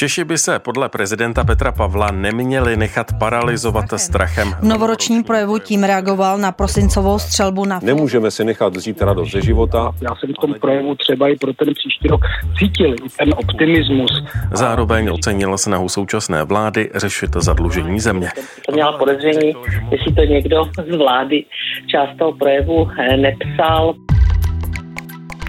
Češi 0.00 0.24
by 0.24 0.38
se 0.38 0.58
podle 0.58 0.88
prezidenta 0.88 1.44
Petra 1.44 1.72
Pavla 1.72 2.10
neměli 2.10 2.76
nechat 2.76 3.06
paralizovat 3.18 3.84
strachem. 3.96 4.52
V 4.60 4.62
novoročním 4.62 5.24
projevu 5.24 5.58
tím 5.58 5.84
reagoval 5.84 6.38
na 6.38 6.52
prosincovou 6.52 7.18
střelbu 7.18 7.64
na... 7.64 7.80
Nemůžeme 7.82 8.30
si 8.30 8.44
nechat 8.44 8.76
vzít 8.76 9.02
radost 9.02 9.30
ze 9.30 9.40
života. 9.40 9.92
Já 10.00 10.14
jsem 10.14 10.30
v 10.30 10.40
tom 10.40 10.54
projevu 10.60 10.94
třeba 10.94 11.28
i 11.28 11.36
pro 11.36 11.52
ten 11.52 11.74
příští 11.74 12.08
rok 12.08 12.20
cítil 12.58 12.94
i 12.94 13.08
ten 13.18 13.34
optimismus. 13.36 14.24
Zároveň 14.52 15.10
ocenil 15.10 15.58
snahu 15.58 15.88
současné 15.88 16.44
vlády 16.44 16.90
řešit 16.94 17.30
zadlužení 17.36 18.00
země. 18.00 18.28
To 18.66 18.72
měla 18.72 18.98
podezření, 18.98 19.52
jestli 19.90 20.14
to 20.14 20.22
někdo 20.22 20.64
z 20.92 20.96
vlády 20.96 21.44
část 21.86 22.18
toho 22.18 22.32
projevu 22.32 22.88
eh, 22.98 23.16
nepsal. 23.16 23.94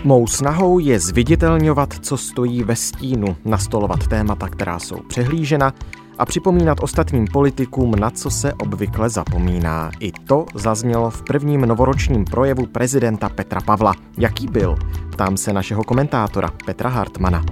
Mou 0.04 0.28
snahou 0.28 0.80
je 0.80 1.00
zviditelňovat, 1.00 1.94
co 2.02 2.18
stojí 2.18 2.64
ve 2.64 2.76
stínu, 2.76 3.36
nastolovat 3.46 4.08
témata, 4.08 4.48
která 4.48 4.80
jsou 4.80 4.96
přehlížena 5.08 5.74
a 6.18 6.26
připomínat 6.26 6.78
ostatním 6.82 7.28
politikům, 7.28 7.92
na 7.92 8.10
co 8.10 8.30
se 8.30 8.54
obvykle 8.54 9.10
zapomíná. 9.10 9.92
I 10.00 10.12
to 10.12 10.46
zaznělo 10.56 11.10
v 11.10 11.24
prvním 11.24 11.62
novoročním 11.62 12.26
projevu 12.26 12.66
prezidenta 12.66 13.30
Petra 13.30 13.62
Pavla. 13.62 13.94
Jaký 14.18 14.48
byl? 14.48 14.76
Ptám 15.12 15.38
se 15.38 15.54
našeho 15.54 15.84
komentátora 15.84 16.50
Petra 16.66 16.90
Hartmana. 16.90 17.44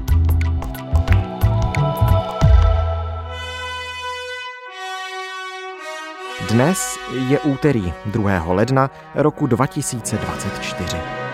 Dnes 6.50 6.97
je 7.27 7.39
úterý 7.39 7.94
2. 8.05 8.44
ledna 8.47 8.89
roku 9.16 9.47
2024. 9.47 11.28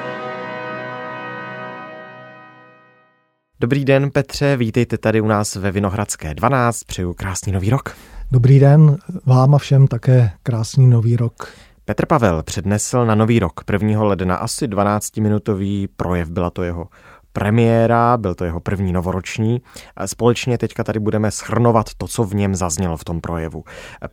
Dobrý 3.60 3.86
den, 3.86 4.12
Petře, 4.12 4.58
vítejte 4.58 4.98
tady 4.98 5.22
u 5.22 5.28
nás 5.28 5.56
ve 5.56 5.72
Vinohradské 5.72 6.34
12. 6.34 6.84
Přeju 6.84 7.14
krásný 7.14 7.52
nový 7.52 7.70
rok. 7.70 7.96
Dobrý 8.32 8.60
den, 8.60 8.98
vám 9.26 9.56
a 9.56 9.58
všem 9.58 9.88
také 9.88 10.32
krásný 10.44 10.88
nový 10.88 11.16
rok. 11.16 11.50
Petr 11.86 12.06
Pavel 12.06 12.44
přednesl 12.44 13.06
na 13.06 13.16
nový 13.16 13.40
rok 13.40 13.62
1. 13.72 14.04
ledna 14.04 14.36
asi 14.36 14.68
12-minutový 14.68 15.88
projev, 15.96 16.30
byla 16.30 16.50
to 16.50 16.64
jeho 16.64 16.88
premiéra, 17.34 18.18
byl 18.18 18.36
to 18.36 18.46
jeho 18.46 18.60
první 18.60 18.94
novoroční. 18.94 19.62
Společně 20.06 20.58
teďka 20.58 20.84
tady 20.84 21.00
budeme 21.00 21.32
schrnovat 21.32 21.86
to, 21.98 22.08
co 22.08 22.24
v 22.24 22.36
něm 22.36 22.56
zaznělo 22.56 22.98
v 22.98 23.04
tom 23.04 23.22
projevu. 23.22 23.64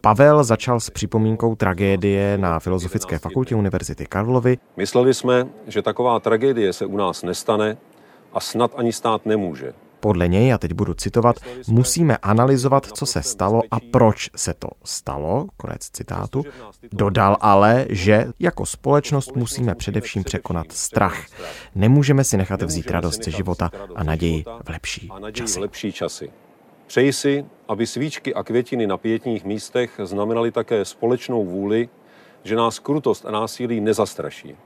Pavel 0.00 0.44
začal 0.44 0.80
s 0.80 0.90
připomínkou 0.90 1.54
tragédie 1.54 2.38
na 2.38 2.60
Filozofické 2.60 3.18
fakultě 3.18 3.54
Univerzity 3.54 4.06
Karlovy. 4.06 4.58
Mysleli 4.76 5.14
jsme, 5.14 5.46
že 5.66 5.82
taková 5.82 6.20
tragédie 6.20 6.72
se 6.72 6.86
u 6.86 6.96
nás 6.96 7.22
nestane, 7.22 7.76
a 8.34 8.40
snad 8.40 8.70
ani 8.76 8.92
stát 8.92 9.26
nemůže. 9.26 9.72
Podle 10.00 10.28
něj, 10.28 10.52
a 10.52 10.58
teď 10.58 10.72
budu 10.72 10.94
citovat, 10.94 11.36
musíme 11.68 12.16
analyzovat, 12.16 12.86
co 12.86 13.06
se 13.06 13.22
stalo 13.22 13.62
a 13.70 13.76
proč 13.92 14.30
se 14.36 14.54
to 14.54 14.68
stalo, 14.84 15.46
konec 15.56 15.90
citátu. 15.92 16.44
Dodal 16.92 17.36
ale, 17.40 17.86
že 17.90 18.26
jako 18.40 18.66
společnost 18.66 19.36
musíme 19.36 19.74
především 19.74 20.24
překonat 20.24 20.72
strach. 20.72 21.26
Nemůžeme 21.74 22.24
si 22.24 22.36
nechat 22.36 22.62
vzít 22.62 22.90
radost 22.90 23.24
ze 23.24 23.30
života 23.30 23.70
a 23.94 24.04
naději 24.04 24.44
v 24.64 24.68
lepší 24.68 25.10
časy. 25.32 25.60
lepší 25.60 25.92
časy. 25.92 26.30
Přeji 26.86 27.12
si, 27.12 27.44
aby 27.68 27.86
svíčky 27.86 28.34
a 28.34 28.42
květiny 28.42 28.86
na 28.86 28.96
pětních 28.96 29.44
místech 29.44 30.00
znamenaly 30.04 30.50
také 30.50 30.84
společnou 30.84 31.44
vůli, 31.44 31.88
že 32.44 32.56
nás 32.56 32.78
krutost 32.78 33.26
a 33.26 33.30
násilí 33.30 33.80
nezastraší. 33.80 34.56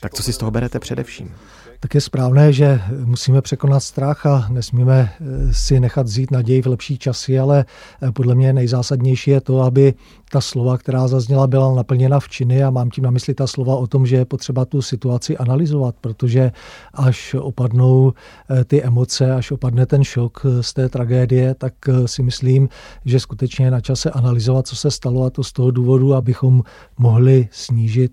Tak 0.00 0.14
co 0.14 0.22
si 0.22 0.32
z 0.32 0.38
toho 0.38 0.50
berete 0.50 0.78
především? 0.78 1.34
Tak 1.80 1.94
je 1.94 2.00
správné, 2.00 2.52
že 2.52 2.80
musíme 3.04 3.42
překonat 3.42 3.80
strach 3.80 4.26
a 4.26 4.48
nesmíme 4.50 5.12
eh, 5.20 5.54
si 5.54 5.80
nechat 5.80 6.06
vzít 6.06 6.30
naději 6.30 6.62
v 6.62 6.66
lepší 6.66 6.98
časy, 6.98 7.38
ale 7.38 7.64
eh, 8.02 8.12
podle 8.12 8.34
mě 8.34 8.52
nejzásadnější 8.52 9.30
je 9.30 9.40
to, 9.40 9.62
aby 9.62 9.94
ta 10.30 10.40
slova, 10.40 10.78
která 10.78 11.08
zazněla, 11.08 11.46
byla 11.46 11.74
naplněna 11.74 12.20
v 12.20 12.28
činy 12.28 12.64
a 12.64 12.70
mám 12.70 12.90
tím 12.90 13.04
na 13.04 13.10
mysli 13.10 13.34
ta 13.34 13.46
slova 13.46 13.76
o 13.76 13.86
tom, 13.86 14.06
že 14.06 14.16
je 14.16 14.24
potřeba 14.24 14.64
tu 14.64 14.82
situaci 14.82 15.36
analyzovat, 15.36 15.94
protože 16.00 16.52
až 16.94 17.34
opadnou 17.34 18.12
eh, 18.50 18.64
ty 18.64 18.82
emoce, 18.82 19.34
až 19.34 19.50
opadne 19.50 19.86
ten 19.86 20.04
šok 20.04 20.46
z 20.60 20.74
té 20.74 20.88
tragédie, 20.88 21.54
tak 21.54 21.74
si 22.06 22.22
myslím, 22.22 22.68
že 23.04 23.20
skutečně 23.20 23.64
je 23.64 23.70
na 23.70 23.80
čase 23.80 24.10
analyzovat, 24.10 24.66
co 24.66 24.76
se 24.76 24.90
stalo 24.90 25.24
a 25.24 25.30
to 25.30 25.44
z 25.44 25.52
toho 25.52 25.70
důvodu, 25.70 26.14
abychom 26.14 26.62
mohli 26.98 27.48
snížit 27.50 28.12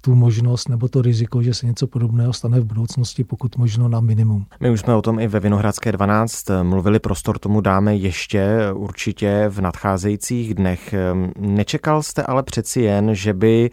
tu 0.00 0.14
možnost 0.14 0.35
nebo 0.68 0.88
to 0.88 1.02
riziko, 1.02 1.42
že 1.42 1.54
se 1.54 1.66
něco 1.66 1.86
podobného 1.86 2.32
stane 2.32 2.60
v 2.60 2.64
budoucnosti, 2.64 3.24
pokud 3.24 3.56
možno 3.56 3.88
na 3.88 4.00
minimum. 4.00 4.46
My 4.60 4.70
už 4.70 4.80
jsme 4.80 4.94
o 4.94 5.02
tom 5.02 5.20
i 5.20 5.28
ve 5.28 5.40
Vinohradské 5.40 5.92
12 5.92 6.44
mluvili, 6.62 6.98
prostor 6.98 7.38
tomu 7.38 7.60
dáme 7.60 7.96
ještě 7.96 8.58
určitě 8.74 9.44
v 9.48 9.60
nadcházejících 9.60 10.54
dnech. 10.54 10.94
Nečekal 11.38 12.02
jste 12.02 12.22
ale 12.22 12.42
přeci 12.42 12.80
jen, 12.80 13.14
že 13.14 13.34
by 13.34 13.70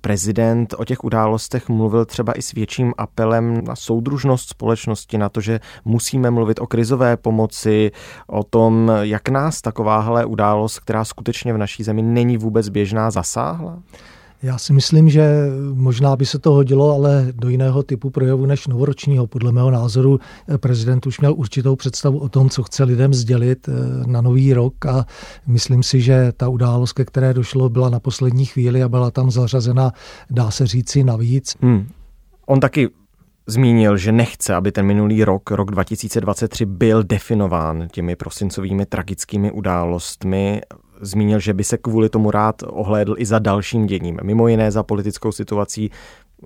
prezident 0.00 0.74
o 0.78 0.84
těch 0.84 1.04
událostech 1.04 1.68
mluvil 1.68 2.04
třeba 2.04 2.38
i 2.38 2.42
s 2.42 2.52
větším 2.52 2.92
apelem 2.98 3.64
na 3.64 3.76
soudružnost 3.76 4.48
společnosti, 4.48 5.18
na 5.18 5.28
to, 5.28 5.40
že 5.40 5.60
musíme 5.84 6.30
mluvit 6.30 6.60
o 6.60 6.66
krizové 6.66 7.16
pomoci, 7.16 7.90
o 8.26 8.44
tom, 8.44 8.92
jak 9.00 9.28
nás 9.28 9.60
takováhle 9.60 10.24
událost, 10.24 10.78
která 10.78 11.04
skutečně 11.04 11.52
v 11.52 11.58
naší 11.58 11.82
zemi 11.82 12.02
není 12.02 12.36
vůbec 12.36 12.68
běžná, 12.68 13.10
zasáhla? 13.10 13.78
Já 14.42 14.58
si 14.58 14.72
myslím, 14.72 15.08
že 15.08 15.46
možná 15.74 16.16
by 16.16 16.26
se 16.26 16.38
to 16.38 16.52
hodilo, 16.52 16.94
ale 16.94 17.26
do 17.34 17.48
jiného 17.48 17.82
typu 17.82 18.10
projevu 18.10 18.46
než 18.46 18.66
novoročního. 18.66 19.26
Podle 19.26 19.52
mého 19.52 19.70
názoru 19.70 20.20
eh, 20.48 20.58
prezident 20.58 21.06
už 21.06 21.20
měl 21.20 21.34
určitou 21.34 21.76
představu 21.76 22.18
o 22.18 22.28
tom, 22.28 22.50
co 22.50 22.62
chce 22.62 22.84
lidem 22.84 23.14
sdělit 23.14 23.68
eh, 23.68 23.72
na 24.06 24.20
nový 24.20 24.54
rok 24.54 24.86
a 24.86 25.06
myslím 25.46 25.82
si, 25.82 26.00
že 26.00 26.32
ta 26.36 26.48
událost, 26.48 26.92
ke 26.92 27.04
které 27.04 27.34
došlo, 27.34 27.68
byla 27.68 27.88
na 27.88 28.00
poslední 28.00 28.44
chvíli 28.44 28.82
a 28.82 28.88
byla 28.88 29.10
tam 29.10 29.30
zařazena, 29.30 29.92
dá 30.30 30.50
se 30.50 30.66
říci, 30.66 31.04
navíc. 31.04 31.56
Hmm. 31.60 31.88
On 32.46 32.60
taky 32.60 32.88
zmínil, 33.46 33.96
že 33.96 34.12
nechce, 34.12 34.54
aby 34.54 34.72
ten 34.72 34.86
minulý 34.86 35.24
rok, 35.24 35.50
rok 35.50 35.70
2023, 35.70 36.66
byl 36.66 37.02
definován 37.02 37.88
těmi 37.92 38.16
prosincovými 38.16 38.86
tragickými 38.86 39.52
událostmi 39.52 40.60
zmínil, 41.00 41.40
že 41.40 41.54
by 41.54 41.64
se 41.64 41.78
kvůli 41.78 42.08
tomu 42.08 42.30
rád 42.30 42.62
ohlédl 42.66 43.14
i 43.18 43.26
za 43.26 43.38
dalším 43.38 43.86
děním, 43.86 44.18
mimo 44.22 44.48
jiné 44.48 44.70
za 44.70 44.82
politickou 44.82 45.32
situací 45.32 45.90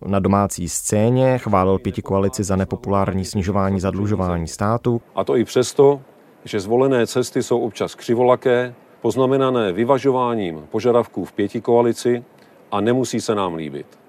na 0.06 0.18
domácí 0.18 0.68
scéně, 0.68 1.38
chválil 1.38 1.78
pěti 1.78 2.02
koalici 2.02 2.44
za 2.44 2.56
nepopulární 2.56 3.24
snižování 3.24 3.80
zadlužování 3.80 4.48
státu. 4.48 5.00
A 5.14 5.24
to 5.24 5.36
i 5.36 5.44
přesto, 5.44 6.00
že 6.44 6.60
zvolené 6.60 7.06
cesty 7.06 7.42
jsou 7.42 7.60
občas 7.60 7.94
křivolaké, 7.94 8.74
poznamenané 9.00 9.72
vyvažováním 9.72 10.66
požadavků 10.70 11.24
v 11.24 11.32
pěti 11.32 11.60
koalici 11.60 12.24
a 12.70 12.80
nemusí 12.80 13.20
se 13.20 13.34
nám 13.34 13.54
líbit. 13.54 14.01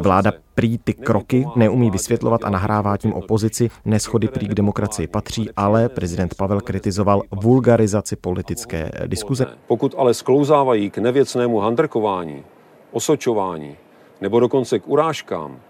Vláda 0.00 0.32
prý 0.54 0.78
ty 0.78 0.94
kroky 0.94 1.46
neumí 1.56 1.90
vysvětlovat 1.90 2.44
a 2.44 2.50
nahrává 2.50 2.96
tím 2.96 3.12
opozici. 3.12 3.70
Neschody 3.84 4.28
prý 4.28 4.48
k 4.48 4.54
demokracii 4.54 5.06
patří, 5.06 5.50
ale 5.56 5.88
prezident 5.88 6.34
Pavel 6.34 6.60
kritizoval 6.60 7.22
vulgarizaci 7.42 8.16
politické 8.16 8.90
diskuze. 9.06 9.46
Pokud 9.66 9.94
ale 9.98 10.14
sklouzávají 10.14 10.90
k 10.90 10.98
nevěcnému 10.98 11.58
handrkování, 11.58 12.44
osočování 12.92 13.76
nebo 14.20 14.40
dokonce 14.40 14.78
k 14.78 14.88
urážkám, 14.88 15.60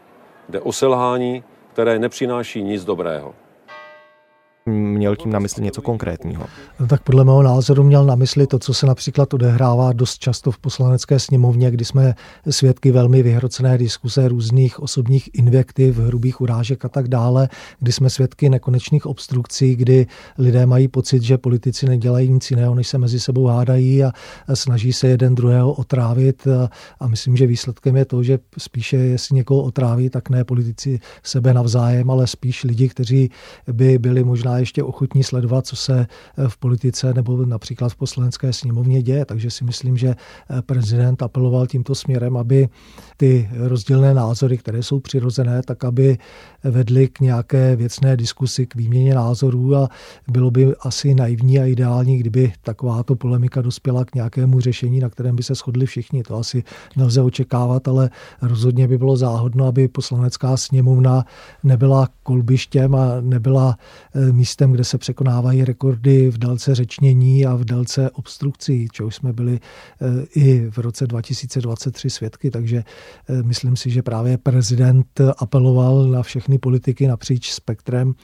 jde 0.49 0.61
o 0.61 0.73
selhání, 0.73 1.45
které 1.73 1.99
nepřináší 1.99 2.63
nic 2.63 2.85
dobrého 2.85 3.35
měl 4.67 5.17
tím 5.17 5.33
na 5.33 5.39
mysli 5.39 5.63
něco 5.63 5.83
konkrétního? 5.83 6.45
No, 6.81 6.87
tak 6.87 7.03
podle 7.03 7.25
mého 7.25 7.43
názoru 7.43 7.85
měl 7.85 8.05
na 8.05 8.15
mysli 8.15 8.47
to, 8.47 8.59
co 8.59 8.75
se 8.75 8.87
například 8.87 9.35
odehrává 9.35 9.93
dost 9.93 10.19
často 10.19 10.51
v 10.51 10.59
poslanecké 10.59 11.19
sněmovně, 11.19 11.71
kdy 11.71 11.85
jsme 11.85 12.15
svědky 12.51 12.93
velmi 12.93 13.23
vyhrocené 13.23 13.79
diskuse 13.79 14.29
různých 14.29 14.81
osobních 14.81 15.31
invektiv, 15.33 15.99
hrubých 15.99 16.41
urážek 16.41 16.85
a 16.85 16.89
tak 16.89 17.09
dále, 17.09 17.49
kdy 17.79 17.93
jsme 17.93 18.11
svědky 18.11 18.49
nekonečných 18.49 19.07
obstrukcí, 19.07 19.77
kdy 19.77 20.07
lidé 20.39 20.67
mají 20.67 20.89
pocit, 20.89 21.23
že 21.23 21.39
politici 21.39 21.87
nedělají 21.87 22.33
nic 22.33 22.51
jiného, 22.51 22.75
než 22.75 22.89
se 22.89 22.99
mezi 22.99 23.21
sebou 23.21 23.47
hádají 23.47 24.05
a 24.05 24.13
snaží 24.55 24.93
se 24.93 25.09
jeden 25.09 25.35
druhého 25.35 25.73
otrávit. 25.73 26.49
A 27.01 27.09
myslím, 27.09 27.37
že 27.37 27.47
výsledkem 27.47 27.97
je 27.97 28.05
to, 28.05 28.23
že 28.23 28.39
spíše 28.59 28.97
jestli 28.97 29.37
někoho 29.37 29.63
otráví, 29.63 30.11
tak 30.11 30.31
ne 30.31 30.45
politici 30.45 31.01
sebe 31.23 31.55
navzájem, 31.55 32.11
ale 32.11 32.27
spíš 32.27 32.65
lidi, 32.65 32.89
kteří 32.89 33.31
by 33.73 33.99
byli 33.99 34.25
možná 34.25 34.50
možná 34.51 34.59
ještě 34.59 34.83
ochotní 34.83 35.23
sledovat, 35.23 35.67
co 35.67 35.77
se 35.77 36.07
v 36.49 36.59
politice 36.59 37.15
nebo 37.15 37.47
například 37.47 37.89
v 37.89 37.97
poslanecké 37.97 38.53
sněmovně 38.53 39.03
děje. 39.03 39.25
Takže 39.25 39.51
si 39.51 39.65
myslím, 39.65 39.97
že 39.97 40.15
prezident 40.67 41.23
apeloval 41.23 41.67
tímto 41.67 41.95
směrem, 41.95 42.37
aby 42.37 42.69
ty 43.17 43.49
rozdílné 43.53 44.15
názory, 44.15 44.59
které 44.59 44.83
jsou 44.83 45.01
přirozené, 45.01 45.63
tak 45.63 45.85
aby 45.85 46.19
vedly 46.65 47.09
k 47.09 47.21
nějaké 47.21 47.77
věcné 47.77 48.17
diskusi, 48.17 48.67
k 48.67 48.75
výměně 48.75 49.15
názorů 49.15 49.77
a 49.77 49.89
bylo 50.29 50.51
by 50.51 50.75
asi 50.81 51.15
naivní 51.15 51.59
a 51.59 51.65
ideální, 51.65 52.19
kdyby 52.19 52.53
takováto 52.63 53.17
polemika 53.17 53.63
dospěla 53.63 54.05
k 54.05 54.15
nějakému 54.15 54.61
řešení, 54.61 55.01
na 55.01 55.09
kterém 55.09 55.37
by 55.37 55.43
se 55.43 55.55
shodli 55.55 55.87
všichni. 55.87 56.23
To 56.23 56.37
asi 56.37 56.65
nelze 56.97 57.23
očekávat, 57.23 57.89
ale 57.89 58.11
rozhodně 58.43 58.89
by 58.89 58.99
bylo 58.99 59.17
záhodno, 59.17 59.67
aby 59.67 59.89
poslanecká 59.89 60.57
sněmovna 60.57 61.25
nebyla 61.65 62.09
kolbištěm 62.23 62.95
a 62.95 63.21
nebyla 63.21 63.77
eh, 64.15 64.33
místem, 64.41 64.73
kde 64.73 64.85
se 64.85 64.99
překonávají 64.99 65.65
rekordy 65.65 66.31
v 66.31 66.39
délce 66.39 66.75
řečnění 66.75 67.47
a 67.47 67.55
v 67.55 67.65
délce 67.65 68.11
obstrukcí, 68.11 68.89
čehož 68.93 69.15
jsme 69.15 69.33
byli 69.33 69.61
eh, 69.61 70.27
i 70.35 70.71
v 70.71 70.79
roce 70.79 71.07
2023 71.07 72.11
svědky. 72.11 72.51
Takže 72.51 72.85
eh, 73.29 73.43
myslím 73.43 73.77
si, 73.77 73.91
že 73.91 74.03
právě 74.03 74.39
prezident 74.39 75.21
apeloval 75.39 76.09
na 76.09 76.23
všechny 76.23 76.59
politiky 76.59 77.07
napříč 77.07 77.53
spektrem, 77.53 78.15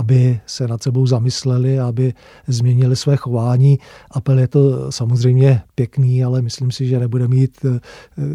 aby 0.00 0.40
se 0.46 0.68
nad 0.68 0.82
sebou 0.82 1.06
zamysleli, 1.06 1.78
aby 1.78 2.14
změnili 2.46 2.96
své 2.96 3.16
chování. 3.16 3.78
Apel 4.10 4.38
je 4.38 4.48
to 4.48 4.92
samozřejmě 4.92 5.62
pěkný, 5.74 6.24
ale 6.24 6.42
myslím 6.42 6.70
si, 6.70 6.86
že 6.86 6.98
nebude 6.98 7.28
mít 7.28 7.58
eh, 7.64 7.80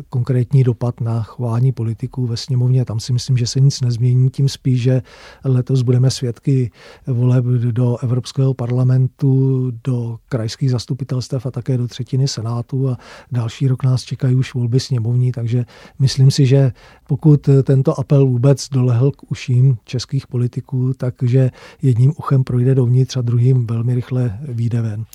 konkrétní 0.09 0.63
dopad 0.63 1.01
na 1.01 1.23
chování 1.23 1.71
politiků 1.71 2.27
ve 2.27 2.37
sněmovně. 2.37 2.85
Tam 2.85 2.99
si 2.99 3.13
myslím, 3.13 3.37
že 3.37 3.47
se 3.47 3.59
nic 3.59 3.81
nezmění, 3.81 4.29
tím 4.29 4.49
spíš, 4.49 4.81
že 4.81 5.01
letos 5.43 5.81
budeme 5.81 6.11
svědky 6.11 6.71
voleb 7.07 7.45
do 7.45 7.97
Evropského 7.97 8.53
parlamentu, 8.53 9.71
do 9.83 10.17
krajských 10.29 10.71
zastupitelstev 10.71 11.45
a 11.45 11.51
také 11.51 11.77
do 11.77 11.87
třetiny 11.87 12.27
senátu 12.27 12.89
a 12.89 12.97
další 13.31 13.67
rok 13.67 13.83
nás 13.83 14.03
čekají 14.03 14.35
už 14.35 14.53
volby 14.53 14.79
sněmovní, 14.79 15.31
takže 15.31 15.65
myslím 15.99 16.31
si, 16.31 16.45
že 16.45 16.71
pokud 17.07 17.49
tento 17.63 17.99
apel 17.99 18.25
vůbec 18.25 18.69
dolehl 18.69 19.11
k 19.11 19.31
uším 19.31 19.77
českých 19.85 20.27
politiků, 20.27 20.93
takže 20.97 21.50
jedním 21.81 22.13
uchem 22.17 22.43
projde 22.43 22.75
dovnitř 22.75 23.17
a 23.17 23.21
druhým 23.21 23.67
velmi 23.67 23.95
rychle 23.95 24.37
vyjde 24.41 24.81
ven. 24.81 25.05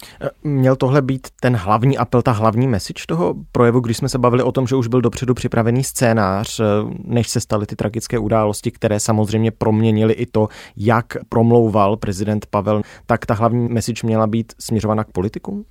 Měl 0.45 0.77
tohle 0.77 1.03
být 1.03 1.29
ten 1.41 1.57
hlavní 1.57 1.99
apel, 1.99 2.23
ta 2.23 2.33
hlavní 2.33 2.67
message 2.69 3.05
toho 3.09 3.35
projevu, 3.53 3.81
když 3.81 3.97
jsme 3.97 4.09
se 4.09 4.19
bavili 4.19 4.43
o 4.43 4.53
tom, 4.53 4.67
že 4.67 4.77
už 4.77 4.87
byl 4.89 5.01
dopředu 5.01 5.35
připravený 5.35 5.85
scénář, 5.85 6.61
než 7.05 7.29
se 7.29 7.41
staly 7.41 7.67
ty 7.67 7.77
tragické 7.77 8.19
události, 8.19 8.71
které 8.71 9.01
samozřejmě 9.01 9.51
proměnily 9.51 10.13
i 10.13 10.27
to, 10.27 10.49
jak 10.77 11.17
promlouval 11.29 11.97
prezident 11.97 12.47
Pavel, 12.47 12.83
tak 13.07 13.27
ta 13.27 13.35
hlavní 13.35 13.69
message 13.69 14.01
měla 14.05 14.27
být 14.27 14.53
směřována 14.59 15.05
k 15.05 15.13
politikům? 15.13 15.65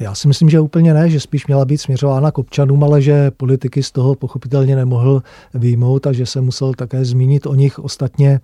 Já 0.00 0.14
si 0.14 0.28
myslím, 0.28 0.50
že 0.50 0.60
úplně 0.60 0.94
ne, 0.94 1.10
že 1.10 1.20
spíš 1.20 1.46
měla 1.46 1.64
být 1.64 1.78
směřována 1.78 2.30
k 2.30 2.38
občanům, 2.38 2.84
ale 2.84 3.02
že 3.02 3.30
politiky 3.30 3.82
z 3.82 3.90
toho 3.90 4.14
pochopitelně 4.14 4.76
nemohl 4.76 5.22
výjmout 5.54 6.06
a 6.06 6.12
že 6.12 6.26
se 6.26 6.40
musel 6.40 6.74
také 6.74 7.04
zmínit 7.04 7.46
o 7.46 7.54
nich. 7.54 7.78
Ostatně 7.78 8.40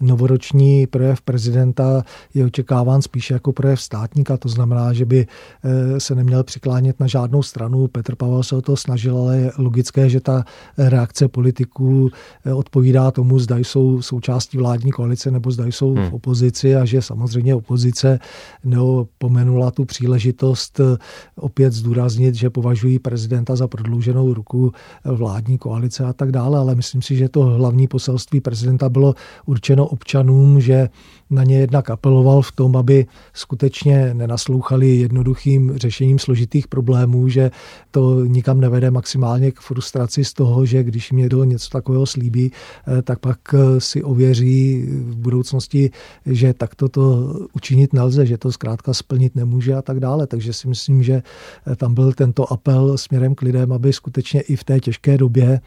novoroční 0.00 0.86
projev 0.86 1.20
prezidenta 1.20 2.04
je 2.34 2.44
očekáván 2.44 3.02
spíše 3.02 3.34
jako 3.34 3.52
projev 3.52 3.82
státníka, 3.82 4.36
to 4.36 4.48
znamená, 4.48 4.92
že 4.92 5.04
by 5.04 5.26
eh, 5.26 6.00
se 6.00 6.14
neměl 6.14 6.44
přiklánět 6.44 7.00
na 7.00 7.06
žádnou 7.06 7.42
stranu. 7.42 7.88
Petr 7.88 8.16
Pavel 8.16 8.42
se 8.42 8.56
o 8.56 8.62
to 8.62 8.76
snažil, 8.76 9.18
ale 9.18 9.36
je 9.36 9.50
logické, 9.58 10.08
že 10.08 10.20
ta 10.20 10.44
reakce 10.78 11.28
politiků 11.28 12.10
eh, 12.44 12.52
odpovídá 12.52 13.10
tomu, 13.10 13.38
zda 13.38 13.58
jsou 13.58 14.02
součástí 14.02 14.58
vládní 14.58 14.90
koalice 14.90 15.30
nebo 15.30 15.50
zda 15.50 15.66
jsou 15.66 15.94
v 15.94 15.98
hmm. 15.98 16.14
opozici 16.14 16.76
a 16.76 16.84
že 16.84 17.02
samozřejmě 17.02 17.54
opozice 17.54 18.18
neopomenula 18.64 19.70
tu 19.70 19.84
příležitost 19.84 20.80
eh, 20.80 20.89
opět 21.36 21.72
zdůraznit, 21.72 22.34
že 22.34 22.50
považují 22.50 22.98
prezidenta 22.98 23.56
za 23.56 23.68
prodlouženou 23.68 24.34
ruku 24.34 24.72
vládní 25.04 25.58
koalice 25.58 26.04
a 26.04 26.12
tak 26.12 26.32
dále, 26.32 26.58
ale 26.58 26.74
myslím 26.74 27.02
si, 27.02 27.16
že 27.16 27.28
to 27.28 27.42
hlavní 27.44 27.88
poselství 27.88 28.40
prezidenta 28.40 28.88
bylo 28.88 29.14
určeno 29.46 29.86
občanům, 29.86 30.60
že 30.60 30.88
na 31.30 31.44
ně 31.44 31.58
jednak 31.58 31.90
apeloval 31.90 32.42
v 32.42 32.52
tom, 32.52 32.76
aby 32.76 33.06
skutečně 33.32 34.14
nenaslouchali 34.14 34.96
jednoduchým 34.96 35.78
řešením 35.78 36.18
složitých 36.18 36.68
problémů, 36.68 37.28
že 37.28 37.50
to 37.90 38.24
nikam 38.24 38.60
nevede 38.60 38.90
maximálně 38.90 39.52
k 39.52 39.60
frustraci 39.60 40.24
z 40.24 40.32
toho, 40.32 40.66
že 40.66 40.82
když 40.82 41.12
mě 41.12 41.28
do 41.28 41.44
něco 41.44 41.70
takového 41.70 42.06
slíbí, 42.06 42.52
eh, 42.52 43.02
tak 43.02 43.18
pak 43.18 43.38
eh, 43.54 43.80
si 43.80 44.02
ověří 44.02 44.86
v 44.88 45.16
budoucnosti, 45.16 45.90
že 46.26 46.54
takto 46.54 46.88
to 46.88 47.34
učinit 47.52 47.92
nelze, 47.92 48.26
že 48.26 48.38
to 48.38 48.52
zkrátka 48.52 48.94
splnit 48.94 49.36
nemůže 49.36 49.74
a 49.74 49.82
tak 49.82 50.00
dále. 50.00 50.26
Takže 50.26 50.52
si 50.52 50.68
myslím, 50.68 50.79
že 51.02 51.22
eh, 51.66 51.76
tam 51.76 51.94
byl 51.94 52.12
tento 52.12 52.52
apel 52.52 52.98
směrem 52.98 53.34
k 53.34 53.42
lidem, 53.42 53.72
aby 53.72 53.92
skutečně 53.92 54.40
i 54.40 54.56
v 54.56 54.64
té 54.64 54.80
těžké 54.80 55.18
době 55.18 55.60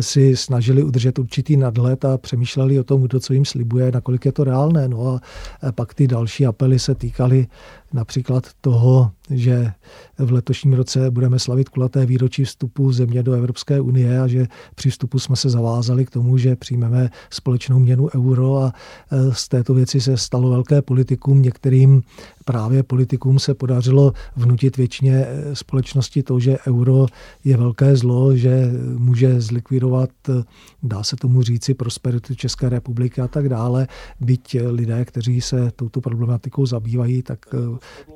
si 0.00 0.36
snažili 0.36 0.82
udržet 0.82 1.18
určitý 1.18 1.56
nadhled 1.56 2.04
a 2.04 2.18
přemýšleli 2.18 2.80
o 2.80 2.84
tom, 2.84 3.02
kdo 3.02 3.20
co 3.20 3.32
jim 3.32 3.44
slibuje, 3.44 3.92
nakolik 3.92 4.24
je 4.24 4.32
to 4.32 4.44
reálné. 4.44 4.88
No 4.88 5.06
a 5.06 5.20
pak 5.72 5.94
ty 5.94 6.06
další 6.06 6.46
apely 6.46 6.78
se 6.78 6.94
týkaly 6.94 7.46
například 7.94 8.46
toho, 8.60 9.10
že 9.30 9.72
v 10.18 10.32
letošním 10.32 10.72
roce 10.72 11.10
budeme 11.10 11.38
slavit 11.38 11.68
kulaté 11.68 12.06
výročí 12.06 12.44
vstupu 12.44 12.92
země 12.92 13.22
do 13.22 13.32
Evropské 13.32 13.80
unie 13.80 14.20
a 14.20 14.26
že 14.26 14.46
při 14.74 14.90
vstupu 14.90 15.18
jsme 15.18 15.36
se 15.36 15.50
zavázali 15.50 16.04
k 16.04 16.10
tomu, 16.10 16.38
že 16.38 16.56
přijmeme 16.56 17.10
společnou 17.30 17.78
měnu 17.78 18.08
euro 18.14 18.56
a 18.56 18.72
e, 19.10 19.34
z 19.34 19.48
této 19.48 19.74
věci 19.74 20.00
se 20.00 20.16
stalo 20.16 20.50
velké 20.50 20.82
politikum. 20.82 21.42
Některým 21.42 22.02
právě 22.44 22.82
politikům 22.82 23.38
se 23.38 23.54
podařilo 23.54 24.12
vnutit 24.36 24.76
většině 24.76 25.26
e, 25.26 25.56
společnosti 25.56 26.22
to, 26.22 26.40
že 26.40 26.58
euro 26.66 27.06
je 27.44 27.56
velké 27.56 27.96
zlo, 27.96 28.36
že 28.36 28.70
může 28.96 29.40
zlikvidovat, 29.40 30.10
e, 30.28 30.32
dá 30.82 31.02
se 31.02 31.16
tomu 31.16 31.42
říci, 31.42 31.74
prosperitu 31.74 32.34
České 32.34 32.68
republiky 32.68 33.20
a 33.20 33.28
tak 33.28 33.48
dále. 33.48 33.86
Byť 34.20 34.56
lidé, 34.66 35.04
kteří 35.04 35.40
se 35.40 35.70
touto 35.76 36.00
problematikou 36.00 36.66
zabývají, 36.66 37.22
tak 37.22 37.38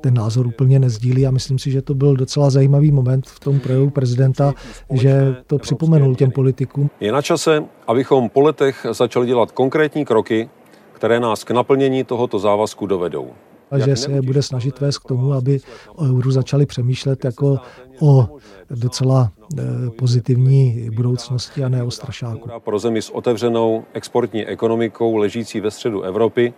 ten 0.01 0.13
názor 0.13 0.47
úplně 0.47 0.79
nezdílí 0.79 1.27
a 1.27 1.31
myslím 1.31 1.59
si, 1.59 1.71
že 1.71 1.81
to 1.81 1.93
byl 1.93 2.15
docela 2.15 2.49
zajímavý 2.49 2.91
moment 2.91 3.27
v 3.27 3.39
tom 3.39 3.59
projevu 3.59 3.89
prezidenta, 3.89 4.53
že 4.93 5.35
to 5.47 5.57
připomenul 5.57 6.15
těm 6.15 6.31
politikům. 6.31 6.89
Je 6.99 7.11
na 7.11 7.21
čase, 7.21 7.63
abychom 7.87 8.29
po 8.29 8.41
letech 8.41 8.85
začali 8.91 9.27
dělat 9.27 9.51
konkrétní 9.51 10.05
kroky, 10.05 10.49
které 10.93 11.19
nás 11.19 11.43
k 11.43 11.51
naplnění 11.51 12.03
tohoto 12.03 12.39
závazku 12.39 12.85
dovedou. 12.85 13.27
A 13.71 13.79
že 13.79 13.95
se 13.95 14.21
bude 14.21 14.41
snažit 14.41 14.79
vést 14.79 14.97
k 14.97 15.07
tomu, 15.07 15.33
aby 15.33 15.59
o 15.95 16.03
euru 16.03 16.31
začali 16.31 16.65
přemýšlet 16.65 17.25
jako 17.25 17.57
o 17.99 18.27
docela 18.69 19.31
eh, 19.59 19.63
pozitivní 19.97 20.89
budoucnosti 20.95 21.63
a 21.63 21.69
ne 21.69 21.83
o 21.83 21.91
strašáku. 21.91 22.49
Pro 22.59 22.79
zemi 22.79 23.01
s 23.01 23.09
otevřenou 23.09 23.83
exportní 23.93 24.45
ekonomikou 24.45 25.15
ležící 25.15 25.59
ve 25.59 25.71
středu 25.71 26.01
Evropy 26.01 26.53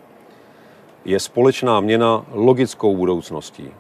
je 1.06 1.20
společná 1.20 1.80
měna 1.80 2.26
logickou 2.32 2.96
budoucností 2.96 3.72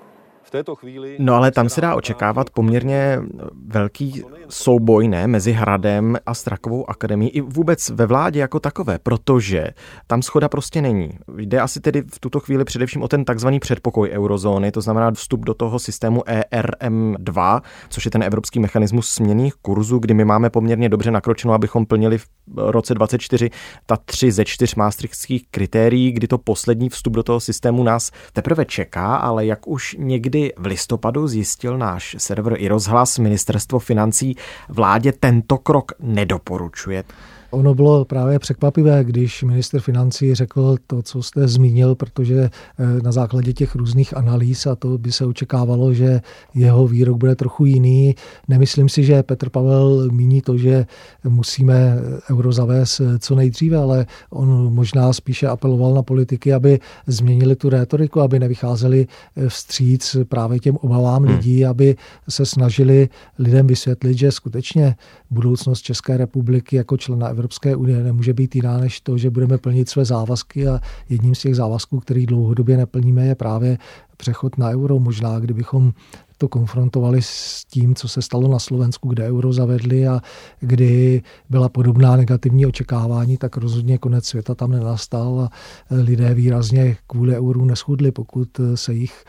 této 0.51 0.75
chvíli... 0.75 1.15
No 1.19 1.35
ale 1.35 1.51
tam 1.51 1.69
se 1.69 1.81
dá 1.81 1.95
očekávat 1.95 2.49
poměrně 2.49 3.19
velký 3.67 4.23
souboj 4.49 5.07
ne, 5.07 5.27
mezi 5.27 5.51
Hradem 5.51 6.17
a 6.25 6.33
Strakovou 6.33 6.89
akademií 6.89 7.29
i 7.29 7.41
vůbec 7.41 7.89
ve 7.89 8.05
vládě 8.05 8.39
jako 8.39 8.59
takové, 8.59 8.99
protože 8.99 9.67
tam 10.07 10.21
schoda 10.21 10.49
prostě 10.49 10.81
není. 10.81 11.09
Jde 11.37 11.59
asi 11.59 11.79
tedy 11.79 12.01
v 12.01 12.19
tuto 12.19 12.39
chvíli 12.39 12.65
především 12.65 13.01
o 13.01 13.07
ten 13.07 13.25
takzvaný 13.25 13.59
předpokoj 13.59 14.09
eurozóny, 14.09 14.71
to 14.71 14.81
znamená 14.81 15.11
vstup 15.11 15.45
do 15.45 15.53
toho 15.53 15.79
systému 15.79 16.21
ERM2, 16.21 17.61
což 17.89 18.05
je 18.05 18.11
ten 18.11 18.23
evropský 18.23 18.59
mechanismus 18.59 19.09
směných 19.09 19.53
kurzů, 19.53 19.99
kdy 19.99 20.13
my 20.13 20.25
máme 20.25 20.49
poměrně 20.49 20.89
dobře 20.89 21.11
nakročeno, 21.11 21.53
abychom 21.53 21.85
plnili 21.85 22.17
v 22.17 22.27
roce 22.57 22.93
24 22.93 23.49
ta 23.85 23.97
tři 23.97 24.31
ze 24.31 24.45
čtyř 24.45 24.75
maastrichtských 24.75 25.47
kritérií, 25.51 26.11
kdy 26.11 26.27
to 26.27 26.37
poslední 26.37 26.89
vstup 26.89 27.13
do 27.13 27.23
toho 27.23 27.39
systému 27.39 27.83
nás 27.83 28.11
teprve 28.33 28.65
čeká, 28.65 29.15
ale 29.15 29.45
jak 29.45 29.67
už 29.67 29.95
někdy 29.99 30.40
v 30.57 30.65
listopadu 30.65 31.27
zjistil 31.27 31.77
náš 31.77 32.15
server 32.19 32.53
i 32.57 32.67
rozhlas, 32.67 33.17
ministerstvo 33.17 33.79
financí 33.79 34.35
vládě 34.69 35.11
tento 35.11 35.57
krok 35.57 35.91
nedoporučuje. 35.99 37.03
Ono 37.51 37.73
bylo 37.73 38.05
právě 38.05 38.39
překvapivé, 38.39 39.03
když 39.03 39.43
minister 39.43 39.81
financí 39.81 40.35
řekl 40.35 40.75
to, 40.87 41.01
co 41.01 41.23
jste 41.23 41.47
zmínil, 41.47 41.95
protože 41.95 42.39
eh, 42.39 43.01
na 43.03 43.11
základě 43.11 43.53
těch 43.53 43.75
různých 43.75 44.17
analýz 44.17 44.67
a 44.67 44.75
to 44.75 44.97
by 44.97 45.11
se 45.11 45.25
očekávalo, 45.25 45.93
že 45.93 46.21
jeho 46.53 46.87
výrok 46.87 47.17
bude 47.17 47.35
trochu 47.35 47.65
jiný. 47.65 48.15
Nemyslím 48.47 48.89
si, 48.89 49.03
že 49.03 49.23
Petr 49.23 49.49
Pavel 49.49 50.09
míní 50.11 50.41
to, 50.41 50.57
že 50.57 50.85
musíme 51.23 51.95
euro 52.31 52.51
zavést 52.51 52.99
eh, 52.99 53.19
co 53.19 53.35
nejdříve, 53.35 53.77
ale 53.77 54.05
on 54.29 54.73
možná 54.73 55.13
spíše 55.13 55.47
apeloval 55.47 55.93
na 55.93 56.03
politiky, 56.03 56.53
aby 56.53 56.79
změnili 57.07 57.55
tu 57.55 57.69
rétoriku, 57.69 58.21
aby 58.21 58.39
nevycházeli 58.39 59.07
eh, 59.35 59.49
vstříc 59.49 60.15
právě 60.29 60.59
těm 60.59 60.75
obavám 60.75 61.23
hmm. 61.23 61.35
lidí, 61.35 61.65
aby 61.65 61.95
se 62.29 62.45
snažili 62.45 63.09
lidem 63.39 63.67
vysvětlit, 63.67 64.17
že 64.17 64.31
skutečně 64.31 64.95
budoucnost 65.31 65.81
České 65.81 66.17
republiky 66.17 66.75
jako 66.75 66.97
člena 66.97 67.27
Evropské 67.41 67.75
unie 67.75 68.03
nemůže 68.03 68.33
být 68.33 68.55
jiná 68.55 68.77
než 68.77 69.01
to, 69.01 69.17
že 69.17 69.29
budeme 69.29 69.57
plnit 69.57 69.89
své 69.89 70.05
závazky 70.05 70.67
a 70.67 70.79
jedním 71.09 71.35
z 71.35 71.39
těch 71.39 71.55
závazků, 71.55 71.99
který 71.99 72.25
dlouhodobě 72.25 72.77
neplníme, 72.77 73.25
je 73.25 73.35
právě 73.35 73.77
přechod 74.17 74.57
na 74.57 74.69
euro. 74.69 74.99
Možná, 74.99 75.39
kdybychom 75.39 75.93
to 76.37 76.47
konfrontovali 76.47 77.21
s 77.21 77.65
tím, 77.65 77.95
co 77.95 78.07
se 78.07 78.21
stalo 78.21 78.47
na 78.47 78.59
Slovensku, 78.59 79.09
kde 79.09 79.27
euro 79.27 79.53
zavedli 79.53 80.07
a 80.07 80.21
kdy 80.59 81.21
byla 81.49 81.69
podobná 81.69 82.15
negativní 82.15 82.65
očekávání, 82.65 83.37
tak 83.37 83.57
rozhodně 83.57 83.97
konec 83.97 84.25
světa 84.25 84.55
tam 84.55 84.71
nenastal 84.71 85.39
a 85.39 85.49
lidé 85.91 86.33
výrazně 86.33 86.97
kvůli 87.07 87.37
euru 87.37 87.65
neschudli. 87.65 88.11
Pokud 88.11 88.49
se 88.75 88.93
jich 88.93 89.23